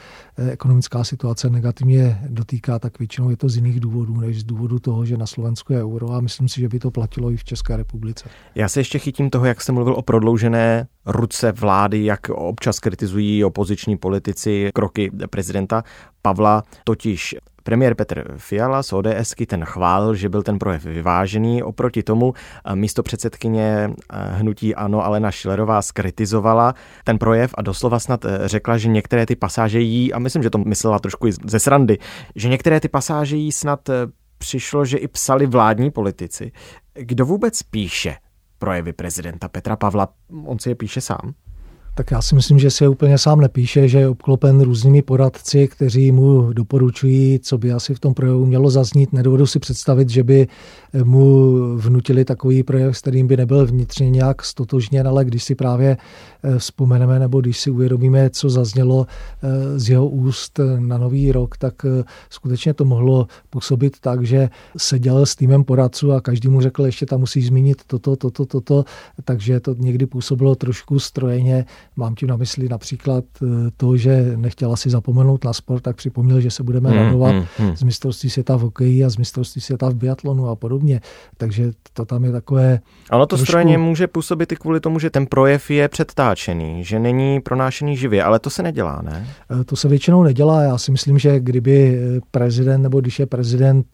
ekonomická 0.51 1.05
situace 1.05 1.51
negativně 1.51 2.19
dotýká, 2.29 2.79
tak 2.79 2.99
většinou 2.99 3.31
je 3.31 3.37
to 3.37 3.49
z 3.49 3.57
jiných 3.57 3.81
důvodů, 3.81 4.21
než 4.21 4.41
z 4.41 4.45
důvodu 4.45 4.79
toho, 4.79 5.05
že 5.05 5.17
na 5.17 5.27
Slovensku 5.27 5.73
je 5.73 5.83
euro 5.83 6.11
a 6.11 6.21
myslím 6.21 6.49
si, 6.49 6.61
že 6.61 6.69
by 6.69 6.79
to 6.79 6.91
platilo 6.91 7.31
i 7.31 7.37
v 7.37 7.45
České 7.45 7.77
republice. 7.77 8.29
Já 8.55 8.69
se 8.69 8.81
ještě 8.81 8.99
chytím 8.99 9.31
toho, 9.31 9.45
jak 9.45 9.61
jste 9.61 9.73
mluvil 9.73 9.95
o 9.95 10.03
prodloužené 10.03 10.87
ruce 11.07 11.53
vlády, 11.53 12.05
jak 12.05 12.29
občas 12.29 12.79
kritizují 12.79 13.45
opoziční 13.45 13.97
politici 13.97 14.71
kroky 14.75 15.11
prezidenta 15.31 15.83
Pavla, 16.23 16.63
totiž 16.85 17.35
Premiér 17.63 17.95
Petr 17.95 18.35
Fiala 18.37 18.83
z 18.83 18.93
ODSky 18.93 19.47
ten 19.47 19.65
chválil, 19.65 20.15
že 20.15 20.29
byl 20.29 20.43
ten 20.43 20.59
projev 20.59 20.85
vyvážený. 20.85 21.63
Oproti 21.63 22.03
tomu 22.03 22.35
eh, 22.65 22.77
místo 22.77 23.03
předsedkyně 23.03 23.91
eh, 24.13 24.17
hnutí 24.33 24.75
Ano 24.75 25.05
Alena 25.05 25.31
Šilerová 25.31 25.83
skritizovala 25.83 26.75
ten 27.05 27.19
projev 27.19 27.55
a 27.55 27.63
doslova 27.63 27.99
snad 27.99 28.25
eh, 28.25 28.49
řekla, 28.49 28.79
že 28.79 28.89
některé 28.89 29.27
ty 29.27 29.37
pasáže 29.37 29.81
jí, 29.81 30.13
a 30.13 30.19
myslím, 30.19 30.43
že 30.43 30.51
to 30.51 30.59
myslela 30.59 30.99
trošku 30.99 31.27
i 31.27 31.33
ze 31.33 31.59
srandy, 31.59 31.99
že 32.37 32.49
některé 32.49 32.81
ty 32.81 32.89
pasáže 32.89 33.37
jí 33.37 33.53
snad 33.53 33.81
přišlo, 34.39 34.85
že 34.85 34.99
i 34.99 35.09
psali 35.09 35.47
vládní 35.47 35.91
politici. 35.91 36.53
Kdo 36.95 37.27
vůbec 37.27 37.63
píše 37.63 38.17
projevy 38.59 38.93
prezidenta 38.93 39.49
Petra 39.49 39.77
Pavla? 39.77 40.09
On 40.45 40.59
si 40.59 40.69
je 40.69 40.75
píše 40.75 41.01
sám? 41.01 41.35
Tak 41.95 42.11
já 42.11 42.23
si 42.23 42.35
myslím, 42.35 42.59
že 42.59 42.71
si 42.71 42.85
je 42.85 42.89
úplně 42.89 43.19
sám 43.19 43.41
nepíše, 43.41 43.89
že 43.89 43.99
je 43.99 44.09
obklopen 44.09 44.61
různými 44.61 45.03
poradci, 45.03 45.69
kteří 45.69 46.13
mu 46.13 46.53
doporučují, 46.53 47.39
co 47.39 47.59
by 47.59 47.73
asi 47.73 47.95
v 47.95 48.01
tom 48.01 48.15
projevu 48.15 48.47
mělo 48.47 48.71
zaznít. 48.71 49.13
Nedovedu 49.13 49.47
si 49.47 49.59
představit, 49.59 50.11
že 50.11 50.25
by 50.25 50.49
mu 51.05 51.57
vnutili 51.77 52.25
takový 52.25 52.63
projev, 52.63 52.97
s 52.97 53.01
kterým 53.01 53.27
by 53.27 53.37
nebyl 53.37 53.67
vnitřně 53.67 54.11
nějak 54.11 54.45
stotožněn, 54.45 55.09
ale 55.09 55.25
když 55.25 55.45
si 55.45 55.55
právě 55.55 55.97
eh, 56.43 56.59
vzpomeneme 56.59 57.19
nebo 57.19 57.41
když 57.41 57.61
si 57.61 57.71
uvědomíme, 57.71 58.31
co 58.31 58.51
zaznělo 58.51 59.07
eh, 59.43 59.79
z 59.79 59.89
jeho 59.89 60.09
úst 60.09 60.61
na 60.79 60.99
nový 60.99 61.33
rok, 61.33 61.57
tak 61.57 61.75
eh, 61.85 62.05
skutečně 62.31 62.75
to 62.75 62.85
mohlo 62.85 63.27
působit 63.51 64.01
tak, 64.01 64.27
že 64.27 64.49
seděl 64.77 65.27
s 65.27 65.37
týmem 65.37 65.65
poradců 65.65 66.13
a 66.13 66.21
každý 66.21 66.49
mu 66.49 66.61
řekl, 66.61 66.87
ještě 66.87 67.07
tam 67.07 67.21
musí 67.21 67.43
zmínit 67.43 67.83
toto, 67.87 68.17
toto, 68.17 68.47
toto, 68.47 68.85
takže 69.25 69.61
to 69.61 69.75
někdy 69.79 70.07
působilo 70.07 70.55
trošku 70.55 70.99
strojeně 70.99 71.65
Mám 71.97 72.15
tím 72.15 72.29
na 72.29 72.37
mysli 72.37 72.69
například 72.69 73.25
eh, 73.43 73.47
to, 73.77 73.97
že 73.97 74.33
nechtěla 74.37 74.77
si 74.77 74.91
zapomenout 74.91 75.45
na 75.45 75.53
sport, 75.53 75.81
tak 75.81 75.97
připomněl, 75.97 76.41
že 76.41 76.51
se 76.51 76.63
budeme 76.63 76.91
hmm, 76.91 76.99
radovat 76.99 77.33
hmm, 77.33 77.45
hmm. 77.59 77.77
z 77.77 77.83
mistrovství 77.83 78.31
světa 78.31 78.57
v 78.57 78.61
hokeji 78.61 79.05
a 79.05 79.11
z 79.11 79.17
mistrovství 79.17 79.61
světa 79.61 79.89
v 79.89 79.95
biatlonu 79.95 80.49
a 80.49 80.57
podobně. 80.57 81.01
Takže 81.37 81.73
to 81.93 82.05
tam 82.05 82.25
je 82.25 82.33
takové... 82.33 82.81
Ono 83.11 83.27
to 83.27 83.37
trošku... 83.37 83.47
strojeně 83.47 83.79
může 83.79 84.07
působit 84.07 84.53
i 84.53 84.57
kvůli 84.57 84.81
tomu, 84.81 84.99
že 84.99 85.11
ten 85.11 85.27
projev 85.27 85.71
je 85.71 85.89
předtáčený, 85.89 86.85
že 86.85 86.99
není 86.99 87.41
pronášený 87.41 87.97
živě, 87.97 88.25
ale 88.25 88.39
to 88.39 88.51
se 88.51 88.63
nedělá, 88.63 89.03
ne? 89.03 89.27
Eh, 89.61 89.65
to 89.65 89.77
se 89.77 89.89
většinou 89.89 90.23
nedělá. 90.23 90.63
Já 90.63 90.79
si 90.79 90.91
myslím, 90.91 91.19
že 91.19 91.41
kdyby 91.41 91.99
eh, 91.99 92.21
prezident, 92.31 92.83
nebo 92.83 93.01
když 93.01 93.19
je 93.19 93.27
prezident 93.27 93.87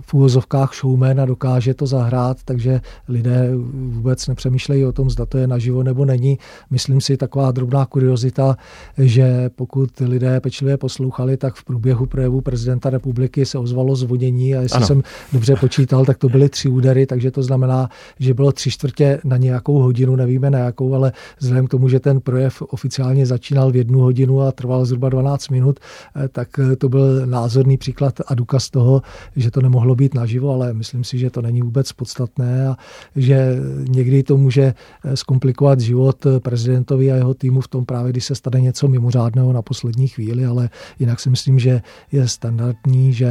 v 0.00 0.14
úvozovkách 0.14 0.74
showman 0.74 1.20
a 1.20 1.26
dokáže 1.26 1.74
to 1.74 1.86
zahrát, 1.86 2.36
takže 2.44 2.80
lidé 3.08 3.50
vůbec 3.72 4.26
nepřemýšlejí 4.26 4.84
o 4.84 4.92
tom, 4.92 5.10
zda 5.10 5.26
to 5.26 5.38
je 5.38 5.46
naživo 5.46 5.82
nebo 5.82 6.04
není. 6.04 6.38
My 6.70 6.78
myslím 6.82 7.00
si, 7.00 7.16
taková 7.16 7.52
drobná 7.52 7.86
kuriozita, 7.86 8.56
že 8.98 9.50
pokud 9.56 9.90
lidé 10.00 10.40
pečlivě 10.40 10.76
poslouchali, 10.76 11.36
tak 11.36 11.54
v 11.54 11.64
průběhu 11.64 12.06
projevu 12.06 12.40
prezidenta 12.40 12.90
republiky 12.90 13.46
se 13.46 13.58
ozvalo 13.58 13.96
zvonění 13.96 14.54
a 14.54 14.60
jestli 14.60 14.76
ano. 14.76 14.86
jsem 14.86 15.02
dobře 15.32 15.56
počítal, 15.56 16.04
tak 16.04 16.18
to 16.18 16.28
byly 16.28 16.48
tři 16.48 16.68
údery, 16.68 17.06
takže 17.06 17.30
to 17.30 17.42
znamená, 17.42 17.88
že 18.18 18.34
bylo 18.34 18.52
tři 18.52 18.70
čtvrtě 18.70 19.20
na 19.24 19.36
nějakou 19.36 19.78
hodinu, 19.78 20.16
nevíme 20.16 20.50
na 20.50 20.58
jakou, 20.58 20.94
ale 20.94 21.12
vzhledem 21.38 21.66
k 21.66 21.70
tomu, 21.70 21.88
že 21.88 22.00
ten 22.00 22.20
projev 22.20 22.62
oficiálně 22.62 23.26
začínal 23.26 23.70
v 23.70 23.76
jednu 23.76 23.98
hodinu 23.98 24.40
a 24.40 24.52
trval 24.52 24.84
zhruba 24.84 25.08
12 25.08 25.48
minut, 25.48 25.80
eh, 26.16 26.28
tak 26.28 26.48
eh, 26.58 26.76
to 26.76 26.88
byl 26.88 27.26
názorný 27.26 27.76
příklad 27.76 28.14
a 28.26 28.34
důkaz 28.34 28.70
toho, 28.70 29.02
že 29.36 29.50
to 29.50 29.60
nemohlo 29.60 29.94
být 29.94 30.14
naživo, 30.14 30.54
ale 30.54 30.74
myslím 30.74 31.04
si, 31.04 31.18
že 31.18 31.30
to 31.30 31.42
není 31.42 31.62
vůbec 31.62 31.92
podstatné 31.92 32.68
a 32.68 32.76
že 33.16 33.56
někdy 33.88 34.22
to 34.22 34.36
může 34.36 34.74
eh, 35.04 35.16
zkomplikovat 35.16 35.80
život 35.80 36.26
prezidenta 36.42 36.71
prezidentovi 36.72 37.12
a 37.12 37.16
jeho 37.16 37.34
týmu 37.34 37.60
v 37.60 37.68
tom 37.68 37.84
právě, 37.84 38.12
když 38.12 38.24
se 38.24 38.34
stane 38.34 38.60
něco 38.60 38.88
mimořádného 38.88 39.52
na 39.52 39.62
poslední 39.62 40.08
chvíli, 40.08 40.44
ale 40.44 40.70
jinak 40.98 41.20
si 41.20 41.30
myslím, 41.30 41.58
že 41.58 41.82
je 42.12 42.28
standardní, 42.28 43.12
že 43.12 43.26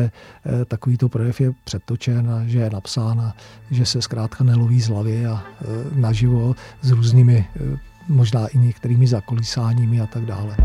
eh, 0.46 0.66
takovýto 0.66 1.10
projev 1.10 1.42
je 1.42 1.52
předtočen 1.64 2.30
a 2.30 2.44
že 2.48 2.60
je 2.60 2.70
napsán 2.70 3.22
a 3.22 3.34
že 3.72 3.86
se 3.86 4.02
zkrátka 4.02 4.44
neloví 4.44 4.82
z 4.82 4.90
hlavy 4.90 5.26
a 5.26 5.42
eh, 5.42 5.66
naživo 5.96 6.56
s 6.82 6.92
různými 6.92 7.42
eh, 7.42 7.78
možná 8.10 8.48
i 8.48 8.58
některými 8.58 9.08
zakolísáními 9.08 10.02
a 10.02 10.06
tak 10.06 10.26
dále. 10.26 10.56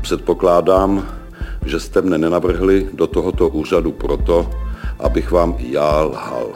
Předpokládám, 0.00 1.04
že 1.66 1.80
jste 1.80 2.02
mne 2.02 2.18
nenavrhli 2.18 2.88
do 2.94 3.06
tohoto 3.06 3.48
úřadu 3.48 3.92
proto, 3.92 4.50
abych 4.98 5.30
vám 5.30 5.54
já 5.58 6.00
lhal. 6.00 6.52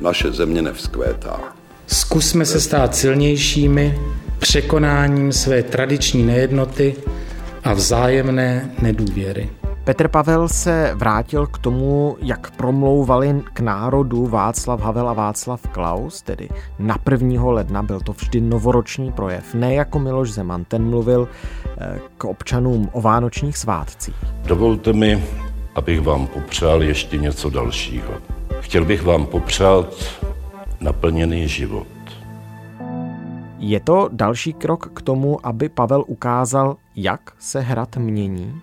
Naše 0.00 0.32
země 0.32 0.62
nevzkvétá. 0.62 1.63
Zkusme 1.86 2.46
se 2.46 2.60
stát 2.60 2.94
silnějšími 2.94 3.98
překonáním 4.38 5.32
své 5.32 5.62
tradiční 5.62 6.22
nejednoty 6.22 6.94
a 7.64 7.72
vzájemné 7.72 8.70
nedůvěry. 8.82 9.50
Petr 9.84 10.08
Pavel 10.08 10.48
se 10.48 10.92
vrátil 10.94 11.46
k 11.46 11.58
tomu, 11.58 12.16
jak 12.20 12.50
promlouvali 12.50 13.42
k 13.52 13.60
národu 13.60 14.26
Václav 14.26 14.80
Havel 14.80 15.08
a 15.08 15.12
Václav 15.12 15.66
Klaus, 15.72 16.22
tedy 16.22 16.48
na 16.78 16.96
1. 17.10 17.44
ledna 17.44 17.82
byl 17.82 18.00
to 18.00 18.12
vždy 18.12 18.40
novoroční 18.40 19.12
projev, 19.12 19.54
ne 19.54 19.74
jako 19.74 19.98
Miloš 19.98 20.30
Zeman, 20.30 20.64
ten 20.64 20.84
mluvil 20.90 21.28
eh, 21.78 22.00
k 22.18 22.24
občanům 22.24 22.88
o 22.92 23.00
vánočních 23.00 23.56
svátcích. 23.56 24.14
Dovolte 24.46 24.92
mi, 24.92 25.24
abych 25.74 26.00
vám 26.00 26.26
popřál 26.26 26.82
ještě 26.82 27.16
něco 27.16 27.50
dalšího. 27.50 28.12
Chtěl 28.60 28.84
bych 28.84 29.02
vám 29.02 29.26
popřát 29.26 29.94
naplněný 30.84 31.48
život. 31.48 31.86
Je 33.58 33.80
to 33.80 34.08
další 34.12 34.52
krok 34.52 34.90
k 34.94 35.02
tomu, 35.02 35.46
aby 35.46 35.68
Pavel 35.68 36.04
ukázal, 36.06 36.76
jak 36.96 37.20
se 37.38 37.60
hrad 37.60 37.96
mění? 37.96 38.60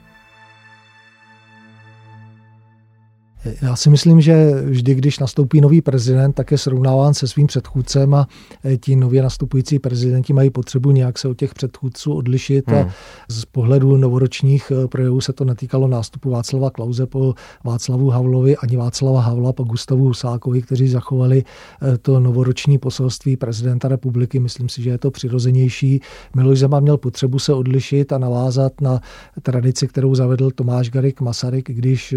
Já 3.62 3.76
si 3.76 3.90
myslím, 3.90 4.22
že 4.22 4.62
vždy, 4.66 4.96
když 4.96 5.20
nastoupí 5.20 5.62
nový 5.62 5.82
prezident, 5.82 6.34
tak 6.34 6.52
je 6.52 6.58
srovnáván 6.58 7.14
se 7.14 7.28
svým 7.28 7.48
předchůdcem 7.48 8.14
a 8.14 8.28
e, 8.66 8.78
ti 8.78 8.96
nově 8.96 9.24
nastupující 9.24 9.80
prezidenti 9.80 10.34
mají 10.34 10.50
potřebu 10.50 10.92
nějak 10.92 11.18
se 11.18 11.28
od 11.28 11.38
těch 11.38 11.54
předchůdců 11.54 12.14
odlišit 12.14 12.68
hmm. 12.68 12.80
a 12.80 12.94
z 13.30 13.46
pohledu 13.46 13.98
novoročních 13.98 14.72
e, 14.72 14.88
projevů 14.88 15.22
se 15.22 15.34
to 15.34 15.46
netýkalo 15.46 15.88
nástupu 15.88 16.30
Václava 16.30 16.70
Klauze 16.70 17.06
po 17.06 17.34
Václavu 17.64 18.10
Havlovi 18.10 18.58
ani 18.58 18.78
Václava 18.78 19.22
Havla 19.22 19.54
po 19.54 19.64
Gustavu 19.64 20.06
Husákovi, 20.06 20.62
kteří 20.62 20.88
zachovali 20.88 21.44
e, 21.94 21.98
to 21.98 22.20
novoroční 22.20 22.78
poselství 22.78 23.38
prezidenta 23.38 23.88
republiky. 23.88 24.40
Myslím 24.40 24.70
si, 24.70 24.84
že 24.84 24.90
je 24.90 24.98
to 24.98 25.12
přirozenější. 25.12 26.02
Miloš 26.36 26.60
Zeman 26.60 26.84
měl 26.84 26.98
potřebu 26.98 27.40
se 27.40 27.54
odlišit 27.54 28.14
a 28.14 28.18
navázat 28.18 28.82
na 28.82 29.02
tradici, 29.42 29.88
kterou 29.88 30.16
zavedl 30.16 30.52
Tomáš 30.52 30.90
Garik 30.90 31.22
Masaryk, 31.22 31.72
když 31.72 32.16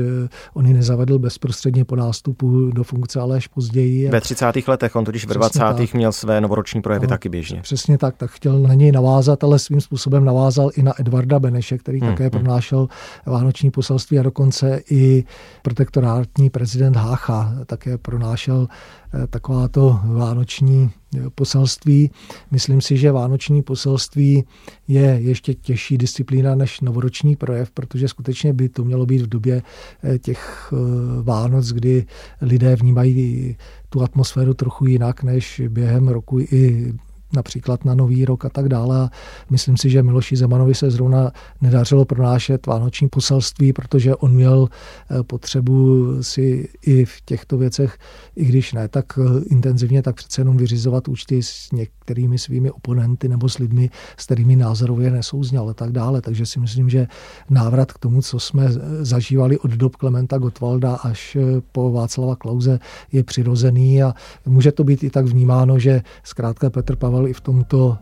on 0.54 0.66
ji 0.66 0.74
zavedl 1.14 1.18
bezprostředně 1.18 1.84
po 1.84 1.96
nástupu 1.96 2.70
do 2.70 2.84
funkce, 2.84 3.20
ale 3.20 3.36
až 3.36 3.46
později. 3.46 4.08
Ve 4.10 4.20
30. 4.20 4.68
letech, 4.68 4.96
on 4.96 5.04
totiž 5.04 5.26
ve 5.26 5.34
20. 5.34 5.58
Tak. 5.58 5.94
měl 5.94 6.12
své 6.12 6.40
novoroční 6.40 6.82
projevy 6.82 7.06
no, 7.06 7.08
taky 7.08 7.28
běžně. 7.28 7.62
Přesně 7.62 7.98
tak, 7.98 8.16
tak 8.16 8.30
chtěl 8.30 8.58
na 8.58 8.74
něj 8.74 8.92
navázat, 8.92 9.44
ale 9.44 9.58
svým 9.58 9.80
způsobem 9.80 10.24
navázal 10.24 10.70
i 10.76 10.82
na 10.82 10.92
Edvarda 11.00 11.38
Beneše, 11.38 11.78
který 11.78 12.00
hmm, 12.00 12.10
také 12.10 12.22
hmm. 12.22 12.30
pronášel 12.30 12.88
vánoční 13.26 13.70
poselství 13.70 14.18
a 14.18 14.22
dokonce 14.22 14.80
i 14.90 15.24
protektorátní 15.62 16.50
prezident 16.50 16.96
Hácha 16.96 17.54
také 17.66 17.98
pronášel 17.98 18.68
eh, 19.14 19.26
takováto 19.26 20.00
vánoční 20.04 20.90
poselství. 21.34 22.10
Myslím 22.50 22.80
si, 22.80 22.96
že 22.96 23.12
vánoční 23.12 23.62
poselství 23.62 24.44
je 24.88 25.18
ještě 25.20 25.54
těžší 25.54 25.98
disciplína 25.98 26.54
než 26.54 26.80
novoroční 26.80 27.36
projev, 27.36 27.70
protože 27.70 28.08
skutečně 28.08 28.52
by 28.52 28.68
to 28.68 28.84
mělo 28.84 29.06
být 29.06 29.22
v 29.22 29.28
době 29.28 29.62
eh, 30.04 30.18
těch 30.18 30.72
eh, 30.72 30.76
Vánoc, 31.22 31.72
kdy 31.72 32.06
lidé 32.40 32.76
vnímají 32.76 33.56
tu 33.88 34.02
atmosféru 34.02 34.54
trochu 34.54 34.86
jinak 34.86 35.22
než 35.22 35.62
během 35.68 36.08
roku 36.08 36.40
i 36.40 36.94
například 37.36 37.84
na 37.84 37.94
Nový 37.94 38.24
rok 38.24 38.44
a 38.44 38.48
tak 38.48 38.68
dále. 38.68 39.00
A 39.00 39.10
myslím 39.50 39.76
si, 39.76 39.90
že 39.90 40.02
Miloši 40.02 40.36
Zemanovi 40.36 40.74
se 40.74 40.90
zrovna 40.90 41.32
nedařilo 41.60 42.04
pronášet 42.04 42.66
vánoční 42.66 43.08
poselství, 43.08 43.72
protože 43.72 44.16
on 44.16 44.32
měl 44.34 44.68
eh, 44.68 45.22
potřebu 45.22 46.06
si 46.22 46.68
i 46.86 47.04
v 47.04 47.20
těchto 47.24 47.58
věcech, 47.58 47.98
i 48.36 48.44
když 48.44 48.72
ne 48.72 48.88
tak 48.88 49.18
eh, 49.18 49.44
intenzivně, 49.46 50.02
tak 50.02 50.16
přece 50.16 50.40
jenom 50.40 50.56
vyřizovat 50.56 51.08
účty 51.08 51.42
s 51.42 51.72
některými 51.72 52.38
svými 52.38 52.70
oponenty 52.70 53.28
nebo 53.28 53.48
s 53.48 53.58
lidmi, 53.58 53.90
s 54.16 54.24
kterými 54.24 54.56
názorově 54.56 55.10
nesouzněl 55.10 55.68
a 55.68 55.74
tak 55.74 55.92
dále. 55.92 56.20
Takže 56.20 56.46
si 56.46 56.60
myslím, 56.60 56.88
že 56.88 57.06
návrat 57.50 57.92
k 57.92 57.98
tomu, 57.98 58.22
co 58.22 58.40
jsme 58.40 58.68
zažívali 59.00 59.58
od 59.58 59.70
dob 59.70 59.96
Klementa 59.96 60.38
Gottwalda 60.38 60.94
až 60.94 61.36
po 61.72 61.92
Václava 61.92 62.36
Klauze, 62.36 62.78
je 63.12 63.24
přirozený 63.24 64.02
a 64.02 64.14
může 64.46 64.72
to 64.72 64.84
být 64.84 65.04
i 65.04 65.10
tak 65.10 65.26
vnímáno, 65.26 65.78
že 65.78 66.02
zkrátka 66.22 66.70
Petr 66.70 66.96
Pavel 66.96 67.23
i 67.26 67.32
v 67.32 67.40
tomto 67.40 67.98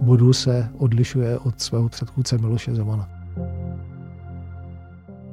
bodu 0.00 0.32
se 0.32 0.68
odlišuje 0.78 1.38
od 1.38 1.60
svého 1.60 1.88
předchůdce 1.88 2.38
Miloše 2.38 2.74
Zemana. 2.74 3.08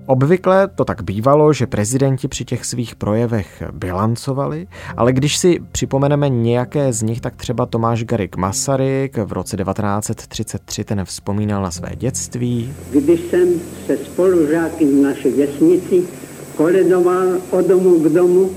Obvykle 0.05 0.67
to 0.67 0.85
tak 0.85 1.03
bývalo, 1.03 1.53
že 1.53 1.67
prezidenti 1.67 2.27
při 2.27 2.45
těch 2.45 2.65
svých 2.65 2.95
projevech 2.95 3.63
bilancovali, 3.71 4.67
ale 4.97 5.13
když 5.13 5.37
si 5.37 5.59
připomeneme 5.71 6.29
nějaké 6.29 6.93
z 6.93 7.01
nich, 7.01 7.21
tak 7.21 7.35
třeba 7.35 7.65
Tomáš 7.65 8.03
Garik 8.03 8.35
Masaryk 8.35 9.17
v 9.17 9.31
roce 9.31 9.57
1933 9.57 10.83
ten 10.83 11.05
vzpomínal 11.05 11.63
na 11.63 11.71
své 11.71 11.89
dětství. 11.95 12.73
Když 12.91 13.19
jsem 13.19 13.47
se 13.85 13.97
spolužáky 13.97 14.85
v 14.85 15.01
naší 15.03 15.29
vesnici 15.29 16.03
koledoval 16.57 17.27
od 17.51 17.67
domu 17.67 17.99
k 17.99 18.13
domu. 18.13 18.49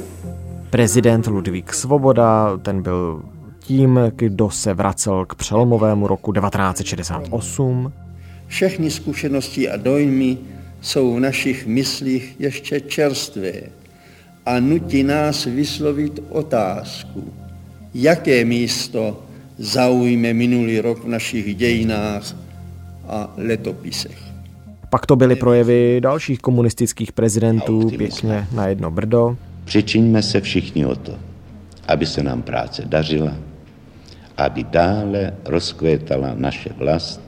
Prezident 0.71 1.27
Ludvík 1.27 1.73
Svoboda, 1.73 2.59
ten 2.63 2.83
byl 2.83 3.23
tím, 3.67 4.01
kdo 4.17 4.51
se 4.51 4.75
vracel 4.75 5.27
k 5.27 5.35
přelomovému 5.35 6.07
roku 6.07 6.33
1968. 6.33 7.93
Všechny 8.47 8.91
zkušenosti 8.91 9.69
a 9.69 9.77
dojmy 9.77 10.39
jsou 10.81 11.15
v 11.15 11.21
našich 11.21 11.67
myslích 11.67 12.37
ještě 12.39 12.81
čerstvé 12.81 13.53
a 14.47 14.61
nutí 14.61 15.03
nás 15.03 15.45
vyslovit 15.45 16.21
otázku, 16.29 17.33
jaké 17.95 18.45
místo 18.45 19.23
zaujme 19.59 20.33
minulý 20.33 20.81
rok 20.81 21.05
v 21.05 21.09
našich 21.09 21.55
dějinách 21.55 22.37
a 23.09 23.35
letopisech. 23.37 24.19
Pak 24.91 25.07
to 25.07 25.17
byly 25.17 25.37
projevy 25.37 26.01
dalších 26.01 26.39
komunistických 26.39 27.13
prezidentů 27.13 27.91
pěkně 27.99 28.47
na 28.53 28.67
jedno 28.67 28.91
brdo. 28.91 29.37
Přičiňme 29.65 30.23
se 30.23 30.41
všichni 30.41 30.87
o 30.87 30.95
to, 30.95 31.15
aby 31.89 32.07
se 32.07 32.23
nám 32.23 32.43
práce 32.43 32.83
dařila, 32.87 33.35
aby 34.37 34.65
dále 34.65 35.35
rozkvétala 35.45 36.33
naše 36.37 36.71
vlast, 36.79 37.21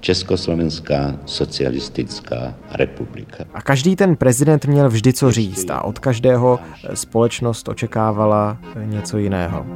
Československá 0.00 1.18
socialistická 1.26 2.54
republika. 2.70 3.44
A 3.54 3.62
každý 3.62 3.96
ten 3.96 4.16
prezident 4.16 4.64
měl 4.64 4.88
vždy 4.88 5.12
co 5.12 5.32
říct 5.32 5.70
a 5.70 5.84
od 5.84 5.98
každého 5.98 6.60
společnost 6.94 7.68
očekávala 7.68 8.58
něco 8.84 9.18
jiného. 9.18 9.66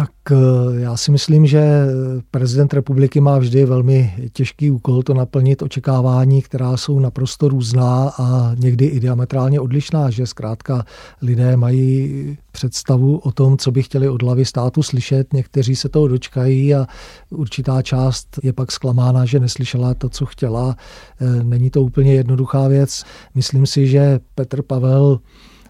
Tak 0.00 0.10
eh, 0.32 0.36
já 0.80 0.96
si 0.96 1.10
myslím, 1.10 1.46
že 1.46 1.86
prezident 2.30 2.74
republiky 2.74 3.20
má 3.20 3.38
vždy 3.38 3.64
velmi 3.64 4.14
těžký 4.32 4.70
úkol 4.70 5.02
to 5.02 5.14
naplnit 5.14 5.62
očekávání, 5.62 6.42
která 6.42 6.76
jsou 6.76 6.98
naprosto 6.98 7.48
různá 7.48 8.12
a 8.18 8.54
někdy 8.58 8.86
i 8.86 9.00
diametrálně 9.00 9.60
odlišná, 9.60 10.10
že 10.10 10.26
zkrátka 10.26 10.84
lidé 11.22 11.56
mají 11.56 12.38
představu 12.52 13.18
o 13.18 13.32
tom, 13.32 13.58
co 13.58 13.70
by 13.70 13.82
chtěli 13.82 14.08
od 14.08 14.22
hlavy 14.22 14.44
státu 14.44 14.82
slyšet. 14.82 15.32
Někteří 15.32 15.76
se 15.76 15.88
toho 15.88 16.08
dočkají 16.08 16.74
a 16.74 16.86
určitá 17.30 17.82
část 17.82 18.38
je 18.42 18.52
pak 18.52 18.72
zklamána, 18.72 19.24
že 19.24 19.40
neslyšela 19.40 19.94
to, 19.94 20.08
co 20.08 20.26
chtěla. 20.26 20.76
Eh, 21.20 21.44
není 21.44 21.70
to 21.70 21.82
úplně 21.82 22.14
jednoduchá 22.14 22.68
věc. 22.68 23.04
Myslím 23.34 23.66
si, 23.66 23.86
že 23.86 24.20
Petr 24.34 24.62
Pavel 24.62 25.20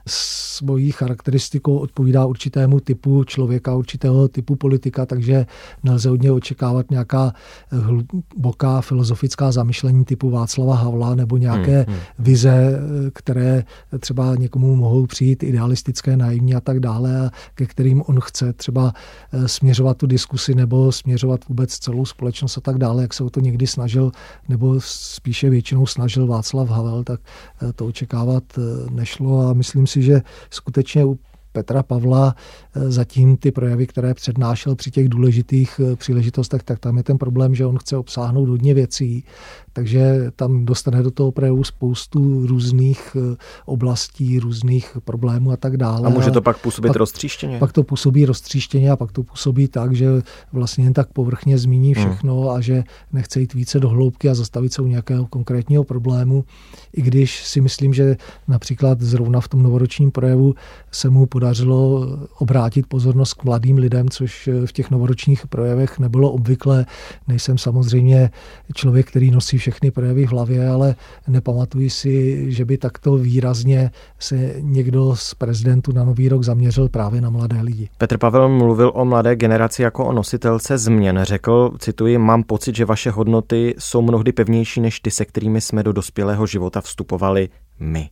svojí 0.09 0.93
charakteristikou 0.93 1.79
odpovídá 1.79 2.27
určitému 2.27 2.81
typu 2.81 3.25
člověka, 3.25 3.75
určitého 3.75 4.29
typu 4.29 4.57
politika, 4.57 5.07
takže 5.07 5.47
nelze 5.83 6.11
od 6.11 6.23
něj 6.23 6.33
očekávat 6.33 6.91
nějaká 6.91 7.33
hluboká 7.71 8.81
filozofická 8.81 9.53
zamyšlení 9.53 10.05
typu 10.05 10.31
Václava 10.31 10.75
Havla 10.75 11.15
nebo 11.15 11.37
nějaké 11.37 11.77
hmm, 11.77 11.95
hmm. 11.95 12.05
vize, 12.19 12.81
které 13.13 13.65
třeba 13.99 14.37
někomu 14.37 14.77
mohou 14.77 15.07
přijít 15.07 15.43
idealistické, 15.43 16.17
naivní 16.17 16.55
a 16.55 16.61
tak 16.61 16.81
dále, 16.81 17.21
a 17.27 17.31
ke 17.55 17.67
kterým 17.67 18.03
on 18.07 18.21
chce 18.21 18.53
třeba 18.53 18.93
eh, 19.33 19.49
směřovat 19.49 19.97
tu 19.97 20.07
diskusi 20.07 20.55
nebo 20.55 20.93
směřovat 20.93 21.49
vůbec 21.49 21.79
celou 21.79 22.05
společnost 22.05 22.59
a 22.59 22.61
tak 22.61 22.79
dále, 22.79 23.03
jak 23.03 23.15
se 23.15 23.25
o 23.25 23.31
to 23.31 23.41
někdy 23.41 23.67
snažil, 23.67 24.13
nebo 24.49 24.75
spíše 24.79 25.51
většinou 25.51 25.87
snažil 25.87 26.27
Václav 26.27 26.69
Havel, 26.69 27.05
tak 27.05 27.21
eh, 27.63 27.73
to 27.73 27.87
očekávat 27.87 28.45
eh, 28.59 28.61
nešlo 28.91 29.49
a 29.49 29.53
myslím 29.53 29.87
si, 29.91 30.03
že 30.03 30.21
skutečně 30.51 31.05
Petra 31.53 31.83
Pavla 31.83 32.35
eh, 32.75 32.91
zatím 32.91 33.37
ty 33.37 33.53
projevy, 33.53 33.87
které 33.87 34.15
přednášel 34.15 34.75
při 34.75 34.91
těch 34.91 35.09
důležitých 35.09 35.81
eh, 35.93 35.97
příležitostech, 35.97 36.63
tak 36.63 36.79
tam 36.79 36.97
je 36.97 37.03
ten 37.03 37.19
problém, 37.19 37.55
že 37.55 37.67
on 37.67 37.79
chce 37.79 37.97
obsáhnout 37.97 38.49
hodně 38.49 38.75
věcí, 38.75 39.25
takže 39.73 40.31
tam 40.37 40.65
dostane 40.65 41.03
do 41.03 41.11
toho 41.11 41.33
projevu 41.33 41.65
spoustu 41.65 42.47
různých 42.47 43.17
eh, 43.17 43.37
oblastí, 43.67 44.39
různých 44.39 44.97
problémů 45.05 45.53
a 45.53 45.57
tak 45.57 45.77
dále. 45.77 46.07
A 46.07 46.11
může 46.11 46.31
to 46.31 46.43
pak 46.43 46.59
působit 46.59 46.89
pak, 46.89 46.97
roztříštěně? 46.97 47.59
Pak 47.59 47.73
to 47.73 47.83
působí 47.83 48.25
roztříštěně 48.25 48.91
a 48.91 48.97
pak 48.97 49.13
to 49.13 49.23
působí 49.23 49.69
tak, 49.69 49.95
že 49.95 50.07
vlastně 50.53 50.85
jen 50.85 50.93
tak 50.93 51.13
povrchně 51.13 51.59
zmíní 51.59 51.95
hmm. 51.95 52.05
všechno 52.05 52.41
hmm. 52.41 52.51
a 52.51 52.61
že 52.61 52.85
nechce 53.13 53.41
jít 53.41 53.55
více 53.55 53.81
do 53.81 53.89
hloubky 53.89 54.29
a 54.29 54.35
zastavit 54.35 54.73
se 54.73 54.83
u 54.83 54.87
nějakého 54.87 55.27
konkrétního 55.27 55.85
problému, 55.85 56.45
i 56.93 57.03
když 57.03 57.45
si 57.47 57.61
myslím, 57.61 57.95
že 57.95 58.17
například 58.49 59.01
zrovna 59.01 59.41
v 59.41 59.49
tom 59.49 59.63
novoročním 59.63 60.11
projevu 60.11 60.55
se 60.91 61.11
mu 61.11 61.27
podařilo 61.41 62.07
obrátit 62.39 62.87
pozornost 62.87 63.35
k 63.35 63.45
mladým 63.45 63.79
lidem, 63.79 64.09
což 64.09 64.49
v 64.67 64.73
těch 64.73 64.91
novoročních 64.91 65.47
projevech 65.47 65.99
nebylo 65.99 66.33
obvyklé. 66.33 66.87
Nejsem 67.29 67.59
samozřejmě 67.59 68.31
člověk, 68.75 69.09
který 69.09 69.31
nosí 69.31 69.59
všechny 69.59 69.91
projevy 69.91 70.27
v 70.27 70.31
hlavě, 70.31 70.69
ale 70.69 70.95
nepamatuji 71.29 71.91
si, 71.91 72.45
že 72.53 72.65
by 72.65 72.79
takto 72.79 73.17
výrazně 73.17 73.91
se 74.19 74.55
někdo 74.61 75.17
z 75.17 75.35
prezidentů 75.35 75.93
na 75.93 76.05
Nový 76.05 76.29
rok 76.29 76.43
zaměřil 76.43 76.89
právě 76.89 77.21
na 77.21 77.31
mladé 77.31 77.61
lidi. 77.61 77.89
Petr 77.99 78.19
Pavel 78.19 78.49
mluvil 78.49 78.93
o 78.95 79.05
mladé 79.05 79.37
generaci 79.37 79.83
jako 79.83 80.05
o 80.05 80.13
nositelce 80.13 80.79
změn. 80.79 81.21
Řekl, 81.23 81.71
cituji, 81.79 82.19
mám 82.19 82.43
pocit, 82.43 82.77
že 82.77 82.85
vaše 82.85 83.11
hodnoty 83.11 83.75
jsou 83.79 84.03
mnohdy 84.03 84.33
pevnější 84.33 84.81
než 84.81 85.01
ty, 85.01 85.11
se 85.11 85.25
kterými 85.25 85.61
jsme 85.61 85.83
do 85.83 85.93
dospělého 85.93 86.47
života 86.47 86.81
vstupovali 86.81 87.49
my. 87.79 88.11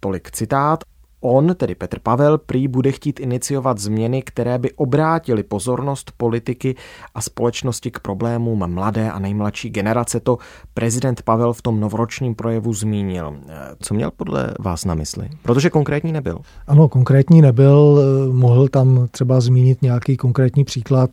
Tolik 0.00 0.30
citát. 0.30 0.84
On, 1.20 1.54
tedy 1.54 1.74
Petr 1.74 1.98
Pavel, 1.98 2.38
prý 2.38 2.68
bude 2.68 2.92
chtít 2.92 3.20
iniciovat 3.20 3.78
změny, 3.78 4.22
které 4.22 4.58
by 4.58 4.72
obrátily 4.72 5.42
pozornost 5.42 6.12
politiky 6.16 6.74
a 7.14 7.20
společnosti 7.20 7.90
k 7.90 8.00
problémům 8.00 8.66
mladé 8.66 9.10
a 9.10 9.18
nejmladší 9.18 9.70
generace. 9.70 10.20
To 10.20 10.38
prezident 10.74 11.22
Pavel 11.22 11.52
v 11.52 11.62
tom 11.62 11.80
novoročním 11.80 12.34
projevu 12.34 12.74
zmínil. 12.74 13.36
Co 13.80 13.94
měl 13.94 14.10
podle 14.16 14.54
vás 14.60 14.84
na 14.84 14.94
mysli? 14.94 15.28
Protože 15.42 15.70
konkrétní 15.70 16.12
nebyl. 16.12 16.38
Ano, 16.66 16.88
konkrétní 16.88 17.42
nebyl. 17.42 18.00
Mohl 18.32 18.68
tam 18.68 19.08
třeba 19.10 19.40
zmínit 19.40 19.82
nějaký 19.82 20.16
konkrétní 20.16 20.64
příklad 20.64 21.10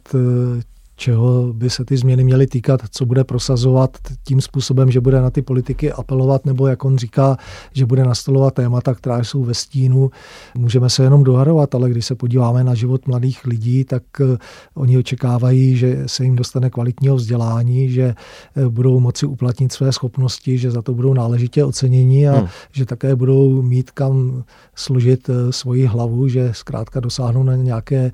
čeho 0.96 1.54
by 1.54 1.70
se 1.70 1.86
ty 1.86 1.98
změny 1.98 2.24
měly 2.24 2.48
týkat, 2.48 2.82
co 2.92 3.06
bude 3.06 3.24
prosazovat 3.24 3.98
tím 4.24 4.42
způsobem, 4.42 4.92
že 4.92 5.02
bude 5.02 5.22
na 5.22 5.30
ty 5.30 5.42
politiky 5.42 5.92
apelovat, 5.92 6.46
nebo 6.46 6.68
jak 6.68 6.86
on 6.86 6.98
říká, 6.98 7.38
že 7.74 7.86
bude 7.86 8.04
nastolovat 8.04 8.54
témata, 8.54 8.94
která 8.94 9.24
jsou 9.24 9.44
ve 9.44 9.54
stínu. 9.54 10.12
Můžeme 10.56 10.90
se 10.90 11.04
jenom 11.04 11.24
dohadovat, 11.24 11.76
ale 11.76 11.90
když 11.90 12.06
se 12.06 12.16
podíváme 12.16 12.64
na 12.64 12.74
život 12.74 13.08
mladých 13.08 13.46
lidí, 13.46 13.84
tak 13.84 14.04
eh, 14.22 14.38
oni 14.76 14.98
očekávají, 14.98 15.78
že 15.78 16.04
se 16.06 16.24
jim 16.24 16.36
dostane 16.36 16.70
kvalitního 16.70 17.16
vzdělání, 17.16 17.90
že 17.90 18.16
eh, 18.56 18.70
budou 18.70 19.00
moci 19.00 19.26
uplatnit 19.26 19.72
své 19.72 19.92
schopnosti, 19.92 20.58
že 20.58 20.72
za 20.72 20.82
to 20.82 20.94
budou 20.94 21.14
náležitě 21.14 21.64
oceněni 21.64 22.28
a 22.28 22.38
hmm. 22.38 22.48
že 22.72 22.86
také 22.86 23.16
budou 23.16 23.62
mít 23.62 23.92
kam 23.92 24.44
složit 24.76 25.30
eh, 25.30 25.52
svoji 25.52 25.86
hlavu, 25.86 26.28
že 26.28 26.50
zkrátka 26.54 27.00
dosáhnou 27.00 27.44
na 27.44 27.56
nějaké 27.56 28.12